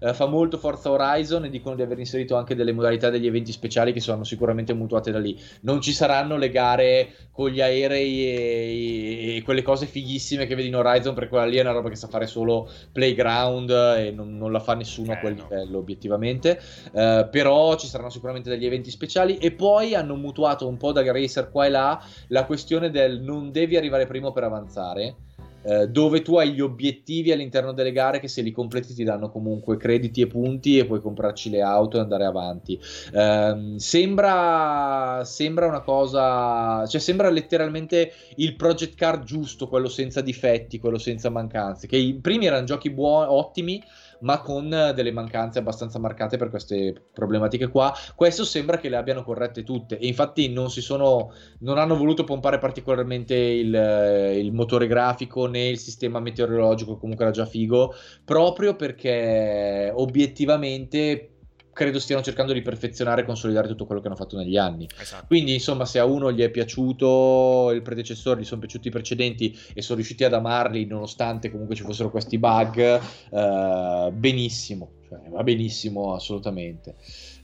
[0.00, 3.52] eh, fa molto Forza Horizon e dicono di aver inserito anche delle modalità degli eventi
[3.52, 5.38] speciali che sono sicuramente mutuate da lì.
[5.62, 10.68] Non ci saranno le gare con gli aerei e, e quelle cose fighissime che vedi
[10.68, 14.36] in Horizon, perché quella lì è una roba che sa fare solo Playground e non,
[14.36, 15.46] non la fa nessuno a Eh, quel no.
[15.48, 16.60] livello, obiettivamente.
[16.92, 21.02] Eh, però ci saranno sicuramente degli eventi speciali e poi hanno mutuato un po' da
[21.10, 25.14] racer qua e là la questione del non devi arrivare primo per avanzare.
[25.62, 29.30] eh, dove tu hai gli obiettivi all'interno delle gare che se li completi ti danno
[29.30, 32.78] comunque crediti e punti e puoi comprarci le auto e andare avanti.
[33.12, 40.78] Ehm, sembra, sembra una cosa, cioè sembra letteralmente il Project Car giusto, quello senza difetti,
[40.78, 41.86] quello senza mancanze.
[41.86, 43.82] Che i primi erano giochi buoni, ottimi,
[44.20, 47.92] ma con eh, delle mancanze abbastanza marcate per queste problematiche qua.
[48.14, 49.98] Questo sembra che le abbiano corrette tutte.
[49.98, 51.32] E infatti non si sono.
[51.60, 57.24] non hanno voluto pompare particolarmente il, eh, il motore grafico né il sistema meteorologico, comunque
[57.24, 57.94] era già figo,
[58.24, 61.34] proprio perché obiettivamente.
[61.72, 64.88] Credo stiano cercando di perfezionare e consolidare tutto quello che hanno fatto negli anni.
[65.00, 65.26] Esatto.
[65.26, 69.56] Quindi, insomma, se a uno gli è piaciuto il predecessore, gli sono piaciuti i precedenti
[69.72, 73.00] e sono riusciti ad amarli nonostante comunque ci fossero questi bug,
[73.32, 76.96] eh, benissimo, cioè, va benissimo assolutamente.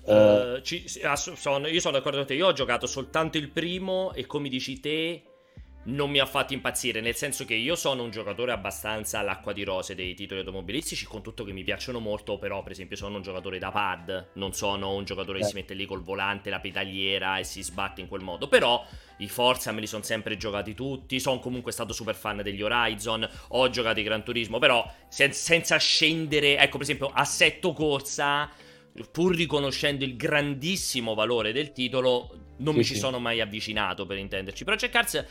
[0.05, 2.35] Eh, ci- ass- sono- io sono d'accordo con te.
[2.35, 5.23] Io ho giocato soltanto il primo e come dici te,
[5.87, 9.63] non mi ha fatto impazzire, nel senso che io sono un giocatore abbastanza all'acqua di
[9.63, 13.23] rose dei titoli automobilistici, con tutto che mi piacciono molto, però per esempio sono un
[13.23, 17.39] giocatore da pad, non sono un giocatore che si mette lì col volante, la pedaliera
[17.39, 18.85] e si sbatte in quel modo, però
[19.19, 23.29] i Forza me li sono sempre giocati tutti, sono comunque stato super fan degli Horizon,
[23.49, 28.51] ho giocato i Gran Turismo, però sen- senza scendere, ecco per esempio Assetto Corsa
[29.11, 33.01] pur riconoscendo il grandissimo valore del titolo, non sì, mi ci sì.
[33.01, 34.65] sono mai avvicinato per intenderci.
[34.65, 35.25] Project Cars,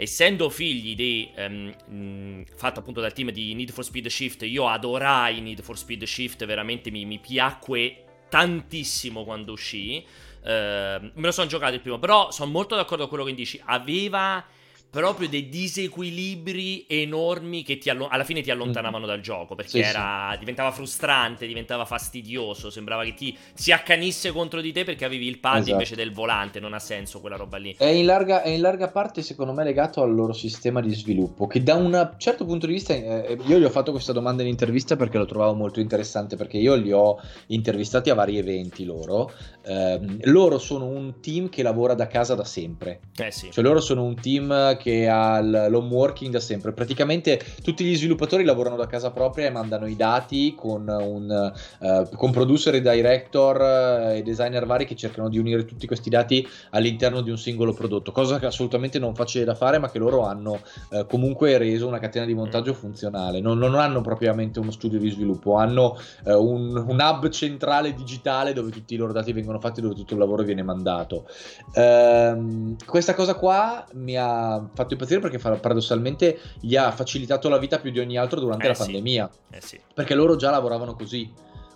[0.00, 5.42] essendo figli di, um, fatto appunto dal team di Need for Speed Shift, io adorai
[5.42, 10.02] Need for Speed Shift, veramente mi, mi piacque tantissimo quando uscì.
[10.42, 13.60] Uh, me lo sono giocato il primo, però sono molto d'accordo con quello che dici.
[13.62, 14.42] Aveva
[14.90, 20.30] proprio dei disequilibri enormi che allo- alla fine ti allontanavano dal gioco perché sì, era,
[20.32, 20.40] sì.
[20.40, 25.38] diventava frustrante, diventava fastidioso, sembrava che ti si accanisse contro di te perché avevi il
[25.38, 25.70] pad esatto.
[25.70, 27.76] invece del volante, non ha senso quella roba lì.
[27.78, 31.46] È in, larga, è in larga parte secondo me legato al loro sistema di sviluppo
[31.46, 34.48] che da un certo punto di vista, eh, io gli ho fatto questa domanda in
[34.48, 37.16] intervista perché lo trovavo molto interessante perché io li ho
[37.46, 39.30] intervistati a vari eventi loro,
[39.64, 43.50] eh, loro sono un team che lavora da casa da sempre, eh sì.
[43.52, 46.72] cioè loro sono un team che ha l'home working da sempre.
[46.72, 52.16] Praticamente tutti gli sviluppatori lavorano da casa propria e mandano i dati con, un, uh,
[52.16, 56.46] con producer e director uh, e designer vari che cercano di unire tutti questi dati
[56.70, 60.24] all'interno di un singolo prodotto, cosa che assolutamente non facile da fare, ma che loro
[60.24, 60.60] hanno
[60.90, 63.40] uh, comunque reso una catena di montaggio funzionale.
[63.40, 68.70] Non, non, hanno propriamente uno studio di sviluppo, hanno un, un, hub centrale digitale dove
[68.70, 71.26] tutti i loro dati vengono fatti, dove tutto il lavoro viene mandato.
[71.74, 77.78] Uh, questa cosa qua mi ha fatto impazzire perché paradossalmente gli ha facilitato la vita
[77.78, 78.82] più di ogni altro durante eh la sì.
[78.84, 79.30] pandemia.
[79.50, 79.80] Eh sì.
[79.92, 81.30] Perché loro già lavoravano così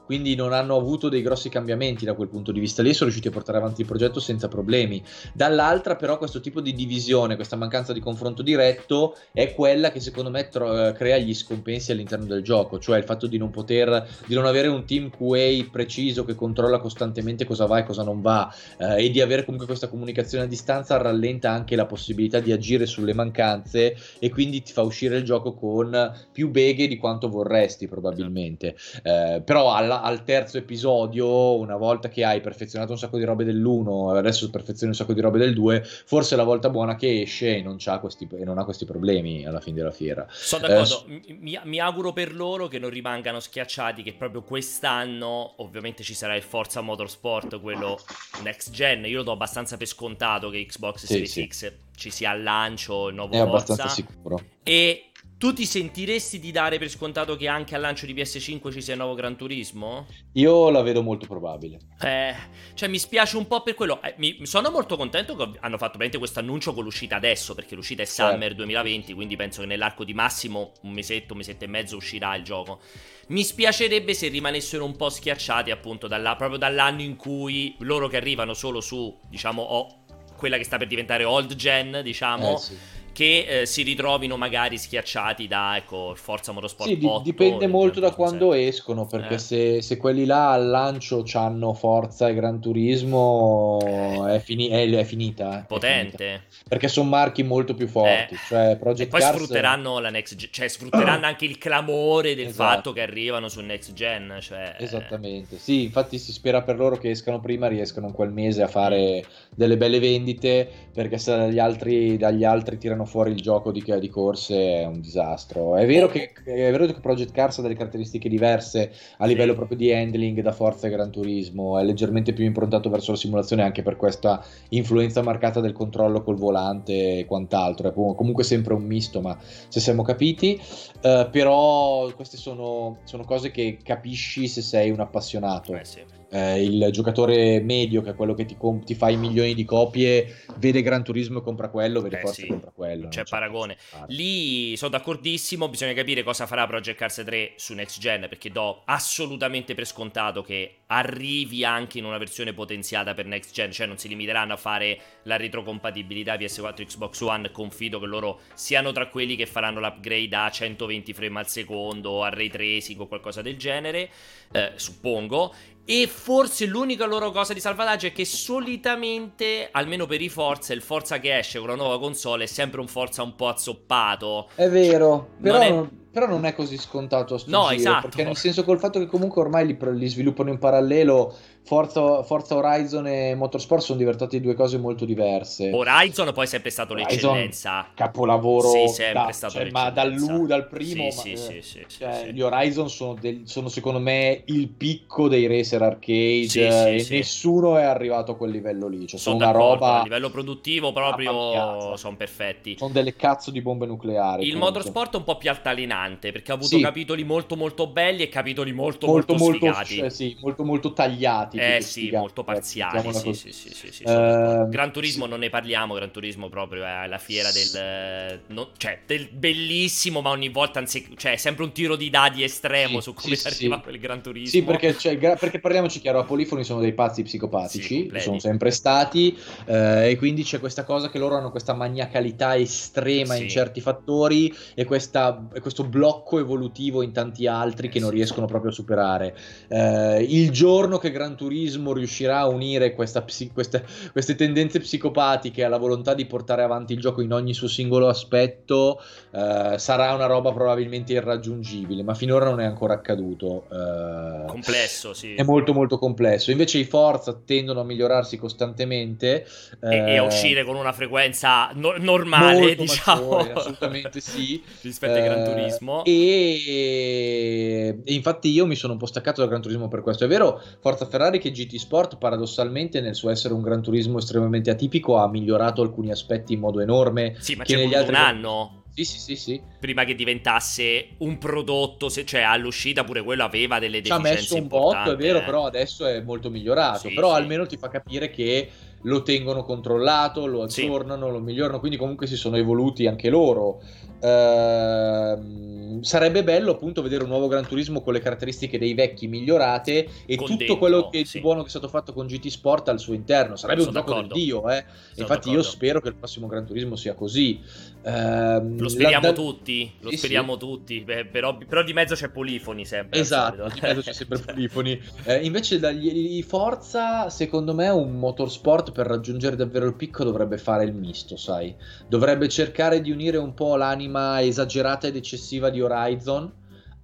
[0.05, 3.29] quindi non hanno avuto dei grossi cambiamenti da quel punto di vista lì, sono riusciti
[3.29, 5.03] a portare avanti il progetto senza problemi.
[5.33, 10.31] Dall'altra però questo tipo di divisione, questa mancanza di confronto diretto è quella che secondo
[10.31, 14.35] me tro- crea gli scompensi all'interno del gioco, cioè il fatto di non poter, di
[14.35, 18.53] non avere un team QA preciso che controlla costantemente cosa va e cosa non va
[18.79, 22.87] eh, e di avere comunque questa comunicazione a distanza rallenta anche la possibilità di agire
[22.87, 27.89] sulle mancanze e quindi ti fa uscire il gioco con più beghe di quanto vorresti
[27.89, 28.77] probabilmente.
[29.03, 33.45] Eh, però alla al terzo episodio, una volta che hai perfezionato un sacco di robe
[33.45, 37.23] dell'1, adesso perfezioni un sacco di robe del 2, forse è la volta buona che
[37.23, 40.27] esce e non, questi, e non ha questi problemi alla fine della fiera.
[40.31, 45.55] Sono d'accordo, eh, mi, mi, auguro per loro che non rimangano schiacciati, che proprio quest'anno
[45.57, 47.99] ovviamente ci sarà il Forza Motorsport, quello
[48.43, 51.47] next gen, io lo do abbastanza per scontato che Xbox sì, Series sì.
[51.47, 53.73] X ci sia al lancio il nuovo è Forza.
[53.73, 54.41] abbastanza sicuro.
[54.63, 55.11] E
[55.45, 58.95] tu ti sentiresti di dare per scontato che anche al lancio di PS5 ci sia
[58.95, 60.07] il nuovo Gran Turismo?
[60.33, 61.81] Io la vedo molto probabile.
[62.01, 62.35] Eh,
[62.73, 64.01] cioè mi spiace un po' per quello.
[64.01, 67.75] Eh, mi, sono molto contento che hanno fatto veramente questo annuncio con l'uscita adesso, perché
[67.75, 68.55] l'uscita è Summer certo.
[68.55, 72.43] 2020, quindi penso che nell'arco di massimo un mesetto, un mesetto e mezzo uscirà il
[72.43, 72.81] gioco.
[73.27, 78.17] Mi spiacerebbe se rimanessero un po' schiacciati appunto dalla, proprio dall'anno in cui loro che
[78.17, 80.05] arrivano solo su, diciamo, oh,
[80.39, 82.55] quella che sta per diventare old gen, diciamo.
[82.55, 82.79] Eh, sì
[83.15, 88.11] che eh, si ritrovino magari schiacciati da ecco, Forza Motorsport sì, 8, dipende molto da
[88.11, 89.39] quando escono perché eh.
[89.39, 94.35] se, se, quelli là al lancio hanno Forza e Gran Turismo eh.
[94.35, 96.69] è, fini- è, è, finita eh, potente è finita.
[96.69, 98.39] perché sono marchi molto più forti eh.
[98.49, 99.35] cioè Project e poi Cars...
[99.37, 102.75] sfrutteranno la next gen cioè sfrutteranno anche il clamore del esatto.
[102.75, 104.75] fatto che arrivano sul next gen cioè...
[104.79, 108.69] esattamente sì infatti si spera per loro che escano prima riescano in quel mese a
[108.69, 109.31] fare mm.
[109.55, 113.85] delle belle vendite perché se dagli altri, dagli altri tirano tirano fuori il gioco di,
[114.01, 115.77] di corse è un disastro.
[115.77, 119.57] È vero, che, è vero che Project Cars ha delle caratteristiche diverse a livello sì.
[119.57, 123.63] proprio di handling da Forza e Gran Turismo, è leggermente più improntato verso la simulazione
[123.63, 127.89] anche per questa influenza marcata del controllo col volante e quant'altro.
[127.89, 130.61] È comunque sempre un misto, ma se siamo capiti.
[131.03, 135.75] Uh, però queste sono, sono, cose che capisci se sei un appassionato.
[135.75, 139.16] Eh sì eh, il giocatore medio, che è quello che ti, comp- ti, fa i
[139.16, 142.47] milioni di copie, vede Gran Turismo e compra quello, vede eh, Forza sì.
[142.47, 143.07] e compra quello.
[143.07, 143.76] C'è paragone.
[144.09, 148.82] Lì sono d'accordissimo, bisogna capire cosa farà Project Cars 3 su Next Gen, perché do
[148.85, 153.99] assolutamente per scontato che arrivi anche in una versione potenziata per Next Gen, cioè non
[153.99, 159.07] si limiteranno a fare la retrocompatibilità PS4 e Xbox One, confido che loro siano tra
[159.07, 163.57] quelli che faranno l'upgrade a 120 frame al secondo, a ray tracing o qualcosa del
[163.57, 164.11] genere,
[164.51, 165.55] eh, suppongo.
[165.87, 170.80] E forse l'unica loro cosa di salvataggio è che solitamente, almeno per i Forza, il
[170.80, 174.49] Forza che esce con la nuova console è sempre un Forza un po' azzoppato.
[174.55, 175.59] È vero, però...
[175.59, 178.07] Non è però non è così scontato a sto No, giro, esatto.
[178.07, 181.37] Perché nel senso col fatto che comunque ormai li, li sviluppano in parallelo,
[181.67, 185.71] Forza, Forza, Horizon e Motorsport sono diventate due cose molto diverse.
[185.73, 187.87] Horizon poi è sempre stato Horizon, l'eccellenza.
[187.95, 188.69] Capolavoro.
[188.69, 190.15] Sì, sempre da, stato cioè, Ma dal,
[190.47, 191.11] dal primo...
[191.11, 192.31] Sì, ma, sì, eh, sì, cioè.
[192.33, 197.79] Gli Horizon sono, del, sono secondo me il picco dei racer arcade Sì, e nessuno
[197.79, 199.07] è arrivato a quel livello lì.
[199.07, 200.01] Cioè, sono Sono una roba...
[200.01, 202.77] a livello produttivo proprio sono perfetti.
[202.77, 204.43] Sono delle cazzo di bombe nucleari.
[204.43, 204.81] Il comunque.
[204.81, 208.73] motorsport è un po' più altalenante perché ha avuto capitoli molto molto belli e capitoli
[208.73, 210.11] molto molto molto, molto, sfigati.
[210.11, 213.09] sì, molto molto tagliati Eh che sì, molto ecco, parziali.
[213.09, 213.53] mettiamola Sì, così.
[213.53, 214.69] sì, sì, sì, sì, Ehm, sono d'accordo.
[214.71, 215.31] Gran Turismo sì.
[215.31, 215.95] non ne parliamo.
[215.95, 218.43] Gran Turismo proprio è la fiera del.
[218.49, 220.79] no- cioè, del bellissimo, ma ogni volta.
[220.79, 223.49] anzi- cioè, è sempre un tiro di dadi estremo Sì, su come sì, si sì,
[223.49, 223.81] arriva sì.
[223.81, 224.51] a quel Gran Turismo.
[224.51, 228.39] Sì, perché, cioè, gra- perché parliamoci chiaro, a Polifoni sono dei pazzi Sì, psicopatici, sono
[228.39, 229.37] sempre stati,
[229.67, 233.43] eh, e quindi c'è questa cosa che loro hanno questa maniacalità estrema Sì.
[233.43, 238.11] in certi fattori e, questa- e questo blocco evolutivo in tanti altri che Eh, non
[238.11, 238.17] sì.
[238.17, 239.37] riescono proprio a superare.
[239.69, 245.65] Eh, il giorno che Gran Turismo riuscirà a unire questa psi- queste, queste tendenze psicopatiche
[245.65, 249.01] alla volontà di portare avanti il gioco in ogni suo singolo aspetto,
[249.33, 253.67] eh, sarà una roba probabilmente irraggiungibile, ma finora non è ancora accaduto.
[253.71, 255.35] eh, Complesso, sì.
[255.35, 256.51] è molto molto complesso.
[256.51, 259.47] Invece i Forza tendono a migliorarsi costantemente
[259.81, 263.37] E, e a eh, uscire con una frequenza no- normale, diciamo.
[263.37, 264.63] maggiore, assolutamente sì.
[264.83, 266.05] rispetto al Gran Eh, Turismo.
[266.05, 267.99] E...
[268.05, 270.25] e infatti io mi sono un po' staccato dal Gran Turismo per questo.
[270.25, 274.70] È vero, Forza Ferrari che GT Sport paradossalmente nel suo essere un Gran Turismo estremamente
[274.70, 277.35] atipico ha migliorato alcuni aspetti in modo enorme.
[277.39, 279.61] Sì, ma che c'è negli voluto un altri- anno Sì, sì, sì, sì.
[279.80, 284.55] prima che diventasse un prodotto, se- cioè all'uscita pure quello aveva delle Ci ha deficienze
[284.55, 285.43] messo un botto, è vero, eh.
[285.43, 287.09] però adesso è molto migliorato.
[287.09, 287.41] Sì, però sì.
[287.41, 288.70] almeno ti fa capire che
[289.05, 290.83] lo tengono controllato, lo Sì.
[290.83, 293.81] aggiornano, lo migliorano, quindi comunque si sono evoluti anche loro.
[294.21, 300.09] Ehm, sarebbe bello appunto vedere un nuovo Gran Turismo con le caratteristiche dei vecchi migliorate
[300.27, 301.37] e Con tutto dentro, quello che sì.
[301.37, 303.57] di buono che è stato fatto con GT Sport al suo interno.
[303.57, 304.35] Sarebbe Sono un gioco d'accordo.
[304.35, 304.85] del Dio, eh.
[305.17, 305.63] Infatti io d'accordo.
[305.63, 307.61] spero che il prossimo Gran Turismo sia così.
[308.03, 312.29] Ehm, Lo speriamo la- tutti, lo Sì, speriamo tutti, beh, però, però di mezzo c'è
[312.31, 313.19] Polifoni sempre.
[313.21, 315.01] Esatto, di mezzo c'è sempre Polifoni.
[315.25, 320.57] Eh, invece dagli i Forza, secondo me, un motorsport per raggiungere davvero il picco dovrebbe
[320.57, 321.75] fare il misto, sai?
[322.09, 326.51] Dovrebbe cercare di unire un po' l'anima esagerata ed eccessiva di Horizon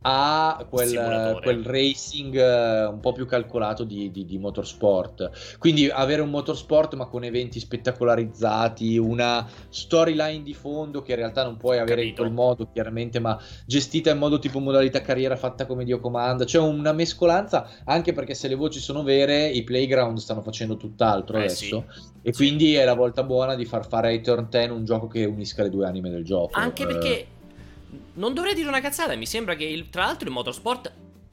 [0.02, 5.58] a quel, quel racing eh, un po' più calcolato di, di- di motorsport.
[5.58, 11.44] Quindi avere un motorsport ma con eventi spettacolarizzati, una storyline di fondo che in realtà
[11.44, 12.22] non puoi avere in Capito.
[12.22, 16.44] quel modo, chiaramente, ma gestita in modo tipo modalità carriera fatta come Dio comanda.
[16.44, 21.36] C'è una mescolanza, anche perché se le voci sono vere, i playground stanno facendo tutt'altro
[21.36, 21.84] Eh, adesso.
[22.22, 22.42] E Sì.
[22.44, 25.62] quindi è la volta buona di far fare ai Turn 10 un gioco che unisca
[25.62, 26.58] le due anime del gioco.
[26.58, 27.26] Anche Eh, perché
[28.14, 30.92] non dovrei dire una cazzata, mi sembra che il- tra l'altro il motorsport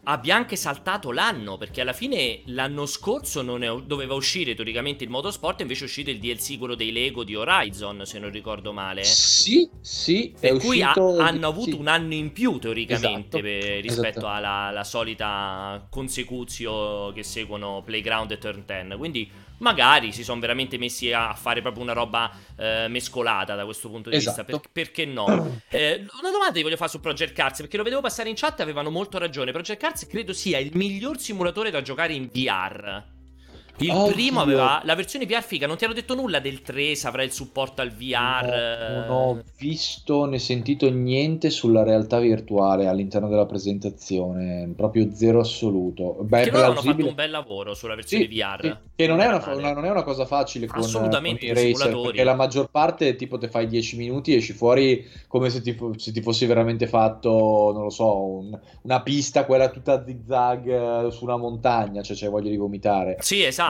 [0.10, 5.10] abbia anche saltato l'anno, perché alla fine l'anno scorso non è- doveva uscire teoricamente il
[5.10, 9.03] motorsport, invece è uscito il DLC quello dei Lego di Horizon, se non ricordo male.
[9.03, 11.76] Sì, sì, è Per cui ha- uscito- hanno avuto sì.
[11.78, 14.28] un anno in più teoricamente Esatto, per- rispetto esatto.
[14.28, 18.95] alla, alla solita consecuzio che seguono Playground e Turn 10.
[18.97, 19.30] Quindi
[19.60, 24.10] magari si sono veramente messi a fare proprio una roba eh, mescolata da questo punto
[24.10, 24.43] di Esatto.
[24.43, 24.60] vista.
[24.60, 25.26] Per- perché no?
[25.70, 28.60] Eh, una domanda ti voglio fare su Project Cars perché lo vedevo passare in chat
[28.60, 29.51] e avevano molto ragione.
[29.51, 33.16] Project Cars credo sia il miglior simulatore da giocare in VR.
[33.80, 34.11] Il Oddio.
[34.13, 37.21] primo aveva la versione VR figa, non ti hanno detto nulla del 3, se avrà
[37.21, 38.86] il supporto al VR.
[38.89, 45.41] No, non ho visto né sentito niente sulla realtà virtuale all'interno della presentazione, proprio zero
[45.41, 46.17] assoluto.
[46.21, 48.61] Beh, Che loro hanno fatto un bel lavoro sulla versione Sì, VR.
[48.61, 51.71] sì, che non è, una, una- non è una cosa facile con, Assolutamente, con i
[51.71, 55.61] racer, perché la maggior parte tipo te fai 10 minuti e esci fuori come se
[55.61, 60.03] ti, se ti fossi veramente fatto, non lo so, un- una pista, quella tutta a
[60.05, 63.17] zigzag eh, su una montagna, cioè c'è voglia di vomitare.
[63.19, 63.66] Sì, esatto.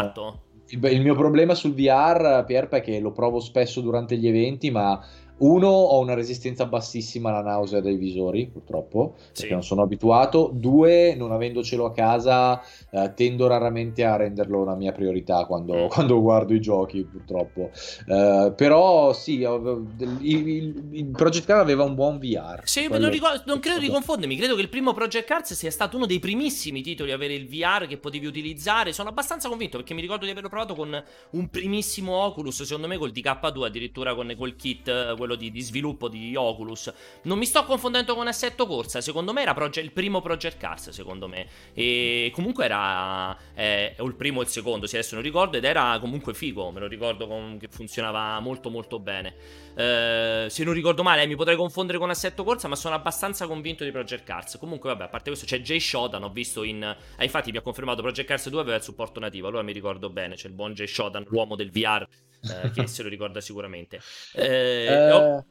[0.69, 4.69] Il, il mio problema sul VR, Pierpa, è che lo provo spesso durante gli eventi,
[4.69, 5.01] ma
[5.39, 9.49] uno, ho una resistenza bassissima alla nausea dai visori, purtroppo, perché Sì.
[9.51, 10.49] non sono abituato.
[10.53, 12.61] Due, non avendocelo a casa,
[12.91, 15.87] eh, tendo raramente a renderlo una mia priorità quando, Mm.
[15.87, 17.69] quando guardo i giochi, purtroppo.
[18.07, 22.61] Eh, però sì, il, il- il Project Car aveva un buon VR.
[22.63, 24.35] Sì, non, ricordo- non credo di confondermi.
[24.35, 27.47] Credo che il primo Project Cars sia stato uno dei primissimi titoli a avere il
[27.47, 28.91] VR che potevi utilizzare.
[28.93, 32.63] Sono abbastanza convinto perché mi ricordo di averlo provato con un primissimo Oculus.
[32.63, 34.89] Secondo me col DK2, addirittura con quel kit,
[35.27, 36.91] quello di, di, sviluppo di Oculus.
[37.23, 40.89] Non mi sto confondendo con Assetto Corsa, secondo me era proge- il primo Project Cars,
[40.89, 41.47] secondo me.
[41.73, 45.65] E comunque era eh, o il primo o il secondo, se adesso non ricordo, ed
[45.65, 49.35] era comunque figo, me lo ricordo con, che funzionava molto molto bene.
[49.75, 53.45] Eh, se non ricordo male, eh, mi potrei confondere con Assetto Corsa, ma sono abbastanza
[53.45, 54.57] convinto di Project Cars.
[54.57, 56.23] Comunque, vabbè, a parte questo, c'è Jay Shodan.
[56.23, 56.83] Ho visto in.
[57.17, 59.47] Eh, infatti, mi ha confermato Project Cars 2 aveva il supporto nativo.
[59.47, 60.35] Allora mi ricordo bene.
[60.35, 62.07] C'è il buon Jay Shodan, l'uomo del VR,
[62.41, 63.99] eh, che se lo ricorda sicuramente.
[64.33, 65.45] Eh, oh,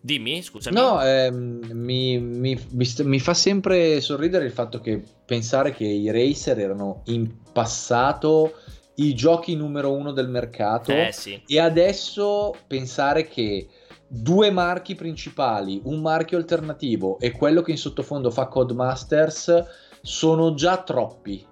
[0.00, 0.76] dimmi, scusami.
[0.76, 6.58] No, ehm, mi, mi, mi, fa sempre sorridere il fatto che pensare che i racer
[6.58, 8.54] erano in passato
[8.96, 11.42] i giochi numero uno del mercato eh, sì.
[11.46, 13.66] e adesso pensare che
[14.06, 19.64] due marchi principali, un marchio alternativo e quello che in sottofondo fa Codemasters
[20.02, 21.46] sono già troppi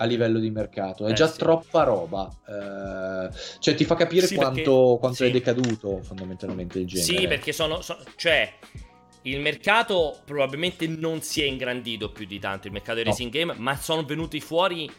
[0.00, 1.38] a livello di mercato, è eh, già sì.
[1.38, 2.28] troppa roba.
[2.46, 4.98] Eh, cioè ti fa capire sì, quanto, perché...
[4.98, 5.24] quanto sì.
[5.24, 7.18] è decaduto fondamentalmente il genere.
[7.18, 8.50] Sì, perché sono, sono cioè
[9.22, 13.10] il mercato probabilmente non si è ingrandito più di tanto, il mercato dei no.
[13.10, 14.90] racing game, ma sono venuti fuori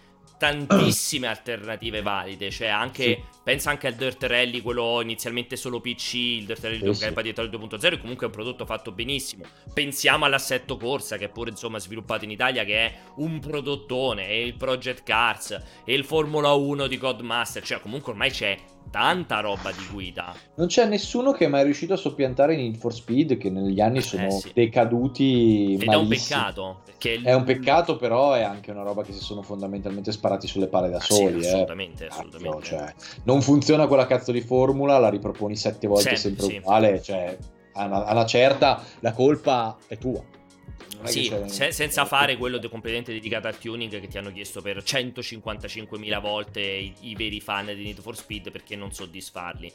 [0.41, 2.49] tantissime alternative valide.
[2.49, 3.23] Cioè, anche sì.
[3.43, 7.21] pensa anche al Dirt Rally, quello inizialmente solo PC, il Dirt Rally sì, sì.
[7.21, 9.43] dietro al 2.0, comunque è un prodotto fatto benissimo.
[9.71, 14.43] Pensiamo all'assetto Corsa, che è pure insomma sviluppato in Italia, che è un prodottone, e
[14.43, 17.63] il Project Cars, e il Formula 1 di Codemaster.
[17.63, 18.57] Cioè, comunque ormai c'è
[18.89, 20.33] tanta roba di guida.
[20.55, 23.99] Non c'è nessuno che è mai riuscito a soppiantare Need for Speed, che negli anni
[23.99, 24.51] eh, sono eh, sì.
[24.53, 25.73] decaduti.
[25.73, 25.91] Ed malissimo.
[25.91, 26.81] è un peccato.
[26.85, 30.67] Perché È un peccato, però è anche una roba che si sono fondamentalmente sparati sulle
[30.67, 31.41] pare da ah, soli.
[31.41, 32.07] Sì, assolutamente, eh.
[32.07, 32.57] assolutamente.
[32.57, 36.57] Cazzo, cioè, non funziona quella cazzo di formula, la riproponi sette volte sempre, sempre sì.
[36.57, 37.01] uguale.
[37.01, 37.37] Cioè,
[37.73, 40.21] a una, a una certa la colpa è tua.
[41.03, 44.77] Sì, se, senza fare quello de- completamente dedicato al tuning che ti hanno chiesto per
[44.77, 49.71] 155.000 volte i, i, veri fan di Need for Speed perché non soddisfarli.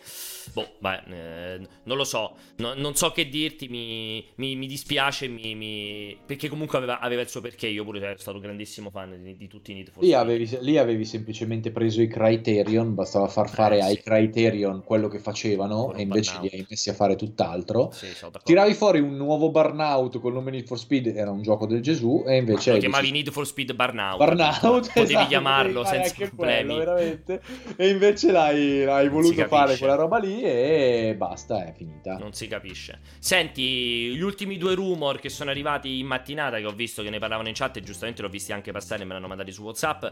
[0.53, 5.29] Boh, beh, eh, non lo so, no, non so che dirti, mi, mi, mi dispiace,
[5.29, 9.37] mi, perché comunque aveva, aveva, il suo perché, io pure sono stato grandissimo fan di,
[9.37, 10.23] di tutti i Need for lì Speed.
[10.23, 15.19] Avevi, lì avevi semplicemente preso i Criterion, bastava far fare eh, ai Criterion quello che
[15.19, 16.53] facevano e invece burnout.
[16.53, 17.91] li hai messi a fare tutt'altro.
[17.93, 18.07] Sì,
[18.43, 22.25] Tiravi fuori un nuovo Burnout col nome Need for Speed era un gioco del Gesù
[22.27, 22.73] e invece...
[22.73, 24.19] Lo chiamavi Need for Speed Burnout.
[24.19, 26.75] Burnout, Potevi esatto, chiamarlo senza problemi.
[26.75, 27.41] Quello, veramente.
[27.77, 32.17] E invece l'hai, l'hai voluto fare quella roba lì e basta, è finita.
[32.17, 33.01] Non si capisce.
[33.19, 37.19] Senti, gli ultimi due rumor che sono arrivati in mattinata, che ho visto che ne
[37.19, 40.05] parlavano in chat e giustamente l'ho visti anche passare me l'hanno mandati su WhatsApp.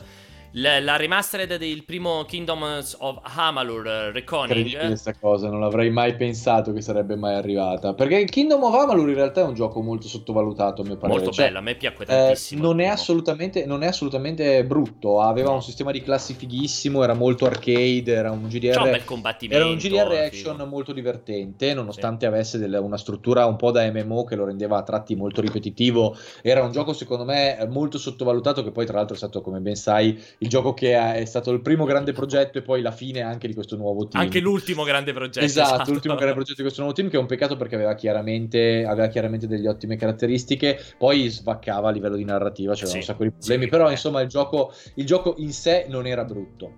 [0.56, 4.86] La, la remastered del primo Kingdoms of Amalur uh, Reckoning.
[4.86, 7.92] questa cosa, non l'avrei mai pensato che sarebbe mai arrivata.
[7.92, 11.18] Perché il Kingdom of Amalur in realtà è un gioco molto sottovalutato, a mio parere.
[11.18, 12.62] Molto cioè, bello, a me piacque tantissimo.
[12.62, 15.56] Eh, non, è assolutamente, non, è assolutamente, brutto, aveva no.
[15.56, 18.80] un sistema di classi fighissimo, era molto arcade, era un GDR...
[18.80, 19.60] un bel combattimento.
[19.60, 20.66] Era un GDR action figo.
[20.68, 22.32] molto divertente, nonostante sì.
[22.32, 26.16] avesse delle, una struttura un po' da MMO che lo rendeva a tratti molto ripetitivo.
[26.42, 29.74] Era un gioco secondo me molto sottovalutato che poi tra l'altro è stato, come ben
[29.74, 33.48] sai, il gioco che è stato il primo grande progetto e poi la fine anche
[33.48, 34.22] di questo nuovo team.
[34.22, 35.44] Anche l'ultimo grande progetto.
[35.44, 35.90] Esatto, esatto.
[35.90, 39.08] l'ultimo grande progetto di questo nuovo team che è un peccato perché aveva chiaramente, aveva
[39.08, 43.30] chiaramente delle ottime caratteristiche, poi svaccava a livello di narrativa, c'erano sì, un sacco di
[43.30, 43.92] problemi, sì, però eh.
[43.92, 46.72] insomma il gioco, il gioco in sé non era brutto.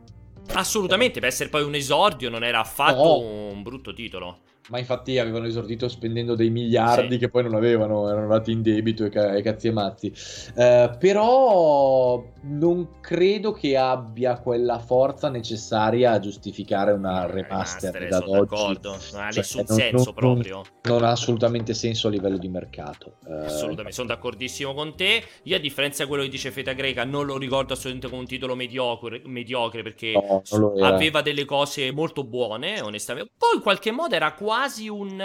[0.53, 3.51] Assolutamente, per essere poi un esordio non era affatto no.
[3.51, 4.39] un brutto titolo
[4.69, 7.19] ma infatti avevano esordito spendendo dei miliardi sì.
[7.19, 10.13] che poi non avevano, erano andati in debito e, ca- e cazzi e mazzi.
[10.55, 18.19] Uh, però non credo che abbia quella forza necessaria a giustificare una remaster, remaster da
[18.19, 18.55] sono oggi.
[18.55, 20.63] d'accordo, non ha cioè, nessun non, senso non, proprio.
[20.83, 23.17] Non, ha assolutamente senso a livello di mercato.
[23.25, 25.23] Uh, assolutamente, sono d'accordissimo con te.
[25.45, 28.27] Io a differenza di quello che dice Feta Greca non lo ricordo assolutamente come un
[28.27, 33.31] titolo mediocre, mediocre perché no, aveva delle cose molto buone, onestamente.
[33.37, 35.21] Poi in qualche modo era quasi quasi un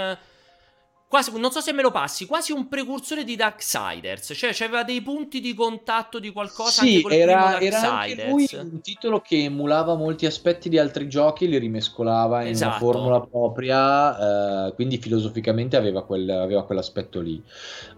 [1.12, 5.02] quasi, non so se me lo passi, quasi un precursore di Darksiders, cioè aveva dei
[5.02, 10.26] punti di contatto di qualcosa sì, era, era anche lui un titolo che emulava molti
[10.26, 12.70] aspetti di altri giochi, li rimescolava in esatto.
[12.70, 17.44] una formula propria, eh, quindi filosoficamente aveva, quel, aveva quell'aspetto lì.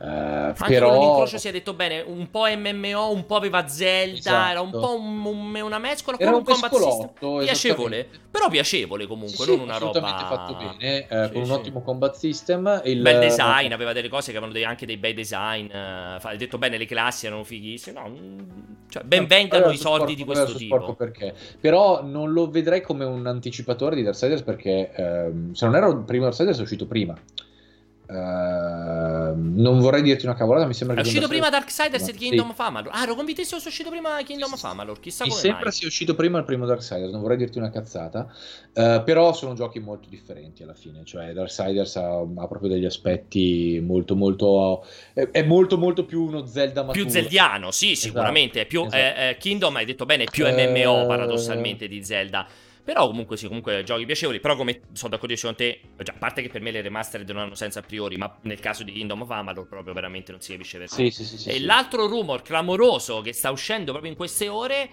[0.01, 0.99] Eh, anche però...
[0.99, 4.49] l'incrocio si è detto bene, un po' MMO, un po' aveva Zelda, esatto.
[4.49, 9.05] era un po' un, un, una mescola, era un, un combat system piacevole, però piacevole
[9.05, 10.01] comunque, sì, non una roba...
[10.01, 12.81] fatto bene, eh, sì, con un ottimo combat system.
[12.85, 15.67] Il bel design, aveva delle cose che avevano dei, anche dei bei design.
[15.71, 17.99] Uh, hai detto bene, le classi erano fighissime.
[17.99, 18.39] No, mm,
[18.89, 20.95] cioè, ben vengano i soldi di questo tipo.
[20.95, 21.33] Perché.
[21.59, 26.03] Però non lo vedrei come un anticipatore di Darksiders perché ehm, se non era il
[26.05, 27.13] primo Darksiders è uscito prima.
[28.05, 31.07] Uh, non vorrei dirti una cavolata, mi sembra è che...
[31.07, 32.51] uscito prima Darksiders e Kingdom sì.
[32.51, 32.91] of Amalur.
[32.93, 35.71] Ah, ero convintissimo sia uscito prima Kingdom of Amalur, chissà mi come sembra mai.
[35.71, 38.27] sia uscito prima il primo Darksiders, non vorrei dirti una cazzata,
[38.73, 43.79] uh, però sono giochi molto differenti alla fine, cioè Darksiders ha, ha proprio degli aspetti
[43.83, 44.85] molto molto...
[45.13, 47.03] è, è, molto molto più uno Zelda maturo.
[47.03, 48.81] Più zeldiano, sì, sicuramente, esatto, è più...
[48.85, 49.19] esatto.
[49.19, 52.47] Eh, eh, Kingdom, hai detto bene, è più MMO paradossalmente di Zelda.
[52.83, 54.39] Però comunque sì, comunque giochi piacevoli.
[54.39, 57.43] Però come sono d'accordo con te, già, a parte che per me le remastered non
[57.43, 60.51] hanno senso a priori, ma nel caso di Kingdom of Amalur proprio veramente non si
[60.51, 60.93] capisce perché.
[60.93, 61.63] Sì, sì, sì, sì, e sì.
[61.63, 64.89] l'altro rumor clamoroso che sta uscendo proprio in queste ore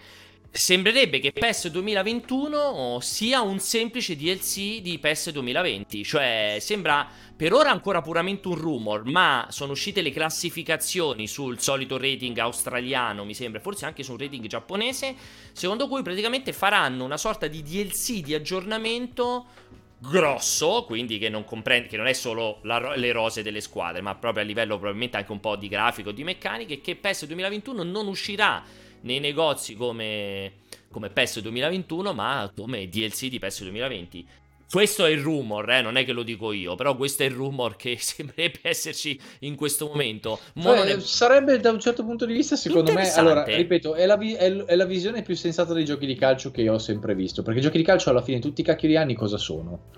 [0.52, 7.70] Sembrerebbe che PES 2021 sia un semplice DLC di PES 2020, cioè sembra per ora
[7.70, 13.60] ancora puramente un rumor, ma sono uscite le classificazioni sul solito rating australiano, mi sembra,
[13.60, 15.14] forse anche su un rating giapponese,
[15.52, 19.46] secondo cui praticamente faranno una sorta di DLC di aggiornamento
[19.98, 24.16] grosso, quindi che non comprende che non è solo la, le rose delle squadre, ma
[24.16, 28.08] proprio a livello probabilmente anche un po' di grafico, di meccaniche, che PES 2021 non
[28.08, 30.52] uscirà nei negozi come,
[30.90, 34.26] come PES 2021, ma come DLC di PES 2020.
[34.70, 35.82] Questo è il rumor, eh?
[35.82, 39.56] non è che lo dico io, però questo è il rumor che sembrerebbe esserci in
[39.56, 40.38] questo momento.
[40.54, 41.00] Cioè, è...
[41.00, 44.48] Sarebbe da un certo punto di vista, secondo me, allora, ripeto, è la, vi- è,
[44.48, 47.42] l- è la, visione più sensata dei giochi di calcio che io ho sempre visto,
[47.42, 49.88] perché i giochi di calcio alla fine tutti i cacchio di anni cosa sono?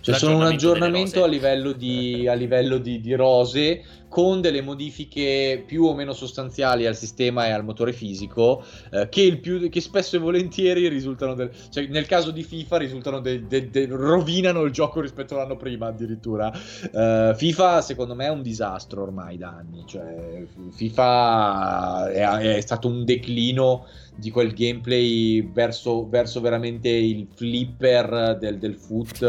[0.00, 5.64] Cioè sono un aggiornamento a livello, di, a livello di, di, rose con delle modifiche
[5.66, 10.16] più o meno sostanziali al sistema e al motore fisico eh, che, più, che, spesso
[10.16, 14.70] e volentieri risultano del, cioè nel caso di FIFA risultano de, de, de, rovinano il
[14.70, 16.52] gioco rispetto all'anno prima addirittura.
[16.92, 22.88] Uh, FIFA secondo me è un disastro ormai da anni cioè FIFA è, è stato
[22.88, 29.22] un declino di quel gameplay verso, verso veramente il flipper del, del foot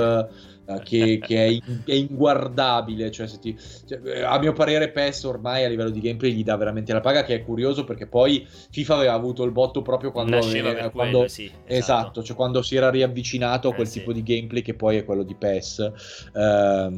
[0.66, 5.64] uh, che, che è, in, è, inguardabile cioè, ti, cioè, a mio parere PES ormai
[5.64, 8.96] a livello di gameplay gli dà veramente la paga che è curioso perché poi FIFA
[8.96, 11.68] aveva avuto il botto proprio quando, eh, quando quello, sì, esatto.
[11.68, 12.24] esatto.
[12.24, 14.22] cioè quando si era riavvicinato a quel eh, tipo sì.
[14.22, 15.92] di gameplay che poi è quello di PES
[16.34, 16.98] um,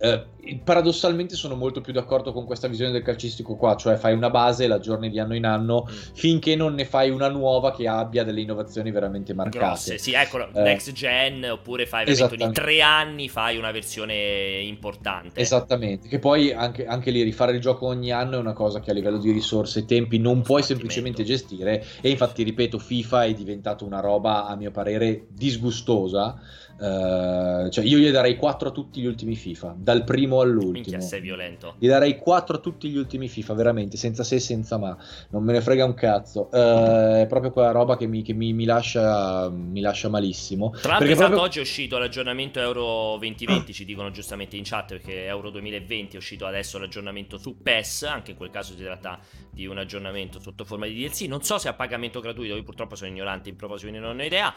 [0.00, 0.26] eh,
[0.62, 4.64] paradossalmente sono molto più d'accordo con questa visione del calcistico qua, cioè fai una base
[4.64, 5.94] e la aggiorni di anno in anno mm.
[6.14, 9.64] finché non ne fai una nuova che abbia delle innovazioni veramente marcate.
[9.64, 15.40] Grosse, sì, ecco, eh, next gen oppure fai ogni tre anni fai una versione importante.
[15.40, 18.92] Esattamente, che poi anche, anche, lì rifare il gioco ogni anno è una cosa che
[18.92, 23.34] a livello di risorse e tempi non puoi semplicemente gestire e infatti ripeto FIFA è
[23.34, 26.40] diventato una roba a mio parere disgustosa.
[26.78, 30.72] Uh, cioè io gli darei 4 a tutti gli ultimi FIFA, dal primo all'ultimo.
[30.72, 31.74] Minchia, sei violento.
[31.78, 34.96] Gli darei 4 a tutti gli ultimi FIFA, veramente, senza se e senza ma.
[35.30, 36.48] Non me ne frega un cazzo.
[36.52, 40.70] Uh, è proprio quella roba che mi, che mi, mi, lascia, mi lascia malissimo.
[40.70, 41.42] Tra l'altro, esatto, proprio...
[41.42, 46.18] oggi è uscito l'aggiornamento Euro 2020, ci dicono giustamente in chat, perché Euro 2020 è
[46.18, 49.18] uscito adesso l'aggiornamento su PES, anche in quel caso si tratta
[49.50, 51.22] di un aggiornamento sotto forma di DLC.
[51.22, 54.22] Non so se a pagamento gratuito, io purtroppo sono ignorante in proposito, quindi non ho
[54.22, 54.54] idea.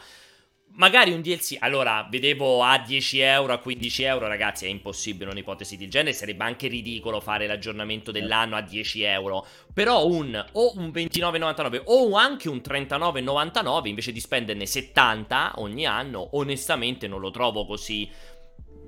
[0.74, 5.76] Magari un DLC, allora vedevo a 10 euro, a 15 euro, ragazzi, è impossibile un'ipotesi
[5.76, 6.14] del genere.
[6.14, 9.46] Sarebbe anche ridicolo fare l'aggiornamento dell'anno a 10 euro.
[9.74, 16.28] Però un o un 29,99 o anche un 39,99 invece di spenderne 70 ogni anno,
[16.32, 18.08] onestamente non lo trovo così.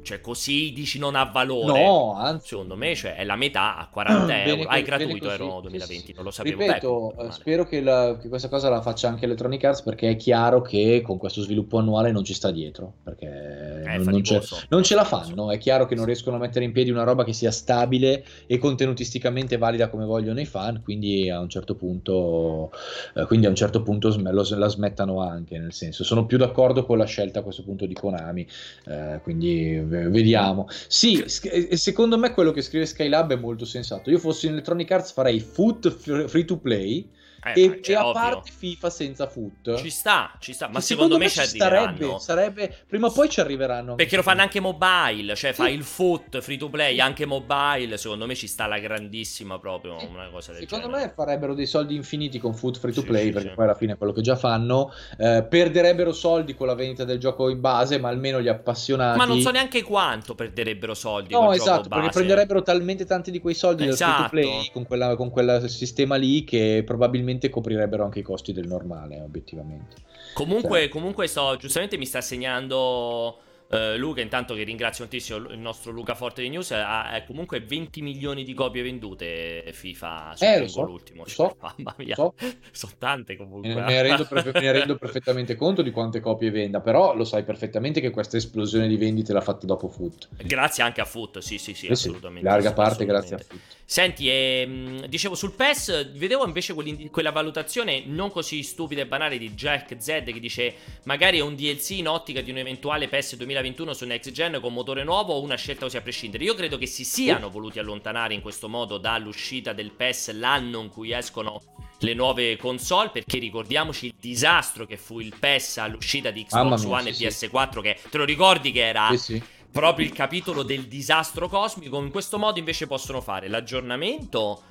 [0.05, 1.83] Cioè, così dici non ha valore.
[1.83, 2.49] No, anzi.
[2.49, 4.69] Secondo me cioè, è la metà a 40 euro.
[4.69, 6.61] Ah, è gratuito, ero 2020, non lo sapevo.
[6.61, 10.17] Ripeto, Beh, spero che, la, che, questa cosa la faccia anche Electronic Arts perché è
[10.17, 12.95] chiaro che con questo sviluppo annuale non ci sta dietro.
[13.03, 15.51] Perché eh, non, non, ce, non, ce, la fanno.
[15.51, 18.59] È chiaro che non riescono a mettere in piedi una roba che sia stabile e
[18.59, 20.83] contenutisticamente valida come vogliono i fan.
[20.83, 22.71] Quindi a un certo punto,
[23.15, 25.59] eh, quindi a un certo punto lo, la smettano anche.
[25.59, 28.47] Nel senso, sono più d'accordo con la scelta a questo punto di Konami.
[28.87, 30.67] Eh, quindi vediamo.
[30.89, 34.11] Sì, secondo me quello che scrive Skylab è molto sensato.
[34.11, 35.91] Io fossi in Electronic Arts farei foot
[36.27, 37.09] free to play
[37.45, 39.77] Eh, e, c'è e a parte FIFA senza foot.
[39.77, 42.19] Ci sta, ci sta, ma Che secondo, me ci ci arriveranno.
[42.19, 43.95] sarebbe, prima o poi ci arriveranno.
[43.97, 45.57] Perché lo fanno anche mobile, cioè Sì.
[45.63, 49.97] fa il foot free to play anche mobile, secondo me ci sta la grandissima proprio
[50.09, 51.07] una cosa del Secondo genere.
[51.07, 53.55] me farebbero dei soldi infiniti con foot free to Sì, play sì, perché sì.
[53.55, 54.93] poi alla fine è quello che già fanno.
[55.19, 59.19] Eh, perderebbero soldi con la vendita del gioco in base, ma almeno gli appassionati.
[59.19, 63.55] Ma non so neanche quanto perderebbero soldi No, esatto, perché prenderebbero talmente tanti di quei
[63.55, 64.29] soldi del free to Esatto.
[64.31, 69.21] play con, quella, con quel sistema lì che probabilmente coprirebbero anche i costi del normale,
[69.21, 69.97] obiettivamente.
[70.35, 70.89] Comunque, Cioè.
[70.89, 73.39] comunque sto, giustamente mi sta segnando
[73.75, 77.61] Uh, Luca, intanto che ringrazio tantissimo il nostro Luca Forte di News, ha, ha comunque
[77.61, 81.25] 20 milioni di copie vendute FIFA su eh, so, l'ultimo.
[81.27, 82.35] Cioè, so, mamma mia, so.
[82.71, 83.75] sono tante comunque.
[83.75, 87.45] Me ne, rendo, me ne, rendo, perfettamente conto di quante copie venda, però lo sai
[87.45, 90.29] perfettamente che questa esplosione di vendite l'ha fatta dopo Foot.
[90.43, 92.49] Grazie anche a Foot, sì sì sì, eh assolutamente.
[92.49, 93.61] larga parte grazie a Foot.
[93.87, 96.75] Senti, ehm, dicevo sul PES, vedevo invece
[97.11, 101.55] quella valutazione non così stupida e banale di Jack Z che dice magari è un
[101.55, 105.43] DLC in ottica di un eventuale PES 2021 su Next Gen con motore nuovo o
[105.43, 106.45] una scelta così a prescindere.
[106.45, 110.91] Io credo che si siano voluti allontanare in questo modo dall'uscita del PES l'anno in
[110.91, 111.63] cui escono
[112.01, 116.97] le nuove console perché ricordiamoci il disastro che fu il PES all'uscita di Xbox mia,
[116.97, 117.81] One sì, e PS4 sì.
[117.81, 121.99] che te lo ricordi che era sì, proprio il capitolo del disastro cosmico.
[122.01, 124.63] In questo modo invece possono fare l'aggiornamento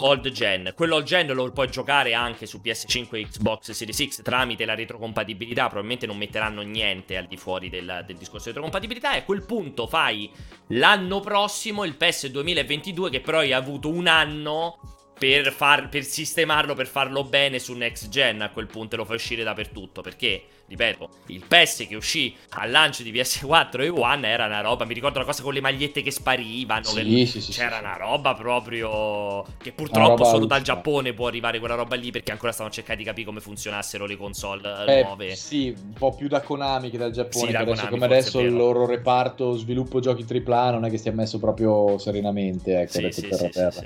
[0.00, 0.72] old gen.
[0.74, 4.74] Quello old gen lo puoi giocare anche su PS5 e Xbox Series X tramite la
[4.74, 5.64] retrocompatibilità.
[5.64, 9.14] Probabilmente non metteranno niente al di fuori del, del discorso di retrocompatibilità.
[9.14, 10.30] E a quel punto fai
[10.68, 14.78] l'anno prossimo il PS 2022, che però hai avuto un anno
[15.18, 18.42] per, far, per sistemarlo, per farlo bene su next gen.
[18.42, 20.00] A quel punto lo fai uscire dappertutto.
[20.00, 24.84] Perché ripeto, il PES che uscì al lancio di PS4 e One era una roba,
[24.84, 27.96] mi ricordo la cosa con le magliette che sparivano, sì, che sì, sì, c'era una
[27.96, 32.74] roba proprio che purtroppo solo dal Giappone può arrivare quella roba lì perché ancora stavano
[32.74, 35.34] cercando di capire come funzionassero le console eh, nuove.
[35.36, 38.40] Sì, un po' più da Konami che dal Giappone, sì, da adesso, Konami, come adesso
[38.40, 43.10] il loro reparto sviluppo giochi AAA non è che si è messo proprio serenamente, ecco,
[43.10, 43.82] sì, per terra.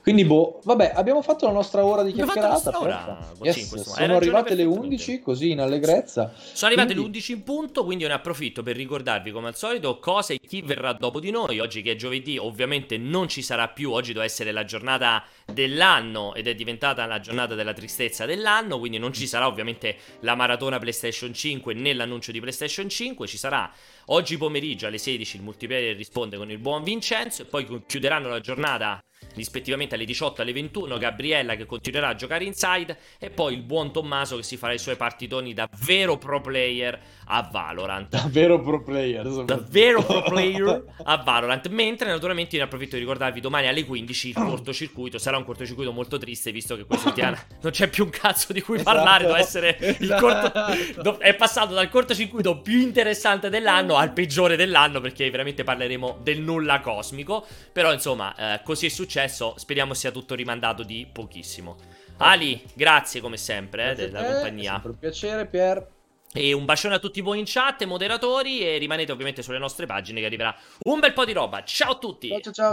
[0.00, 2.80] Quindi boh, vabbè, abbiamo fatto la nostra ora di chiacchierata.
[2.80, 6.54] Ora, yes, sono arrivate le 11 così in allegrezza bellezza.
[6.54, 6.94] Sono arrivate quindi...
[6.94, 10.62] le 11 in punto, quindi ne approfitto per ricordarvi come al solito cosa e chi
[10.62, 11.60] verrà dopo di noi.
[11.60, 16.34] Oggi che è giovedì ovviamente non ci sarà più, oggi deve essere la giornata dell'anno
[16.34, 20.78] ed è diventata la giornata della tristezza dell'anno, quindi non ci sarà ovviamente la maratona
[20.78, 23.70] PlayStation 5 né l'annuncio di PlayStation 5, ci sarà
[24.06, 28.40] oggi pomeriggio alle 16 il multiplayer risponde con il buon Vincenzo e poi chiuderanno la
[28.40, 29.02] giornata
[29.34, 33.62] rispettivamente alle 18 e alle 21 Gabriella che continuerà a giocare inside e poi il
[33.62, 38.60] buon Tommaso che si farà i suoi partitoni da vero pro player a Valorant davvero
[38.60, 43.84] pro player davvero pro player a Valorant mentre naturalmente ne approfitto di ricordarvi domani alle
[43.84, 48.04] 15 il cortocircuito sarà un cortocircuito molto triste visto che questa settimana non c'è più
[48.04, 48.94] un cazzo di cui esatto.
[48.96, 50.02] parlare deve essere esatto.
[50.02, 56.18] il corto è passato dal cortocircuito più interessante dell'anno al peggiore dell'anno perché veramente parleremo
[56.22, 59.54] del nulla cosmico però insomma eh, così è successo.
[59.56, 61.76] Speriamo sia tutto rimandato di pochissimo.
[62.18, 64.70] Ali, grazie come sempre eh, della compagnia.
[64.70, 65.86] È sempre un piacere, Pier.
[66.34, 68.60] E un bacione a tutti voi in chat moderatori.
[68.60, 71.62] E rimanete ovviamente sulle nostre pagine che arriverà un bel po' di roba.
[71.64, 72.28] Ciao a tutti.
[72.28, 72.70] Ciao ciao ciao.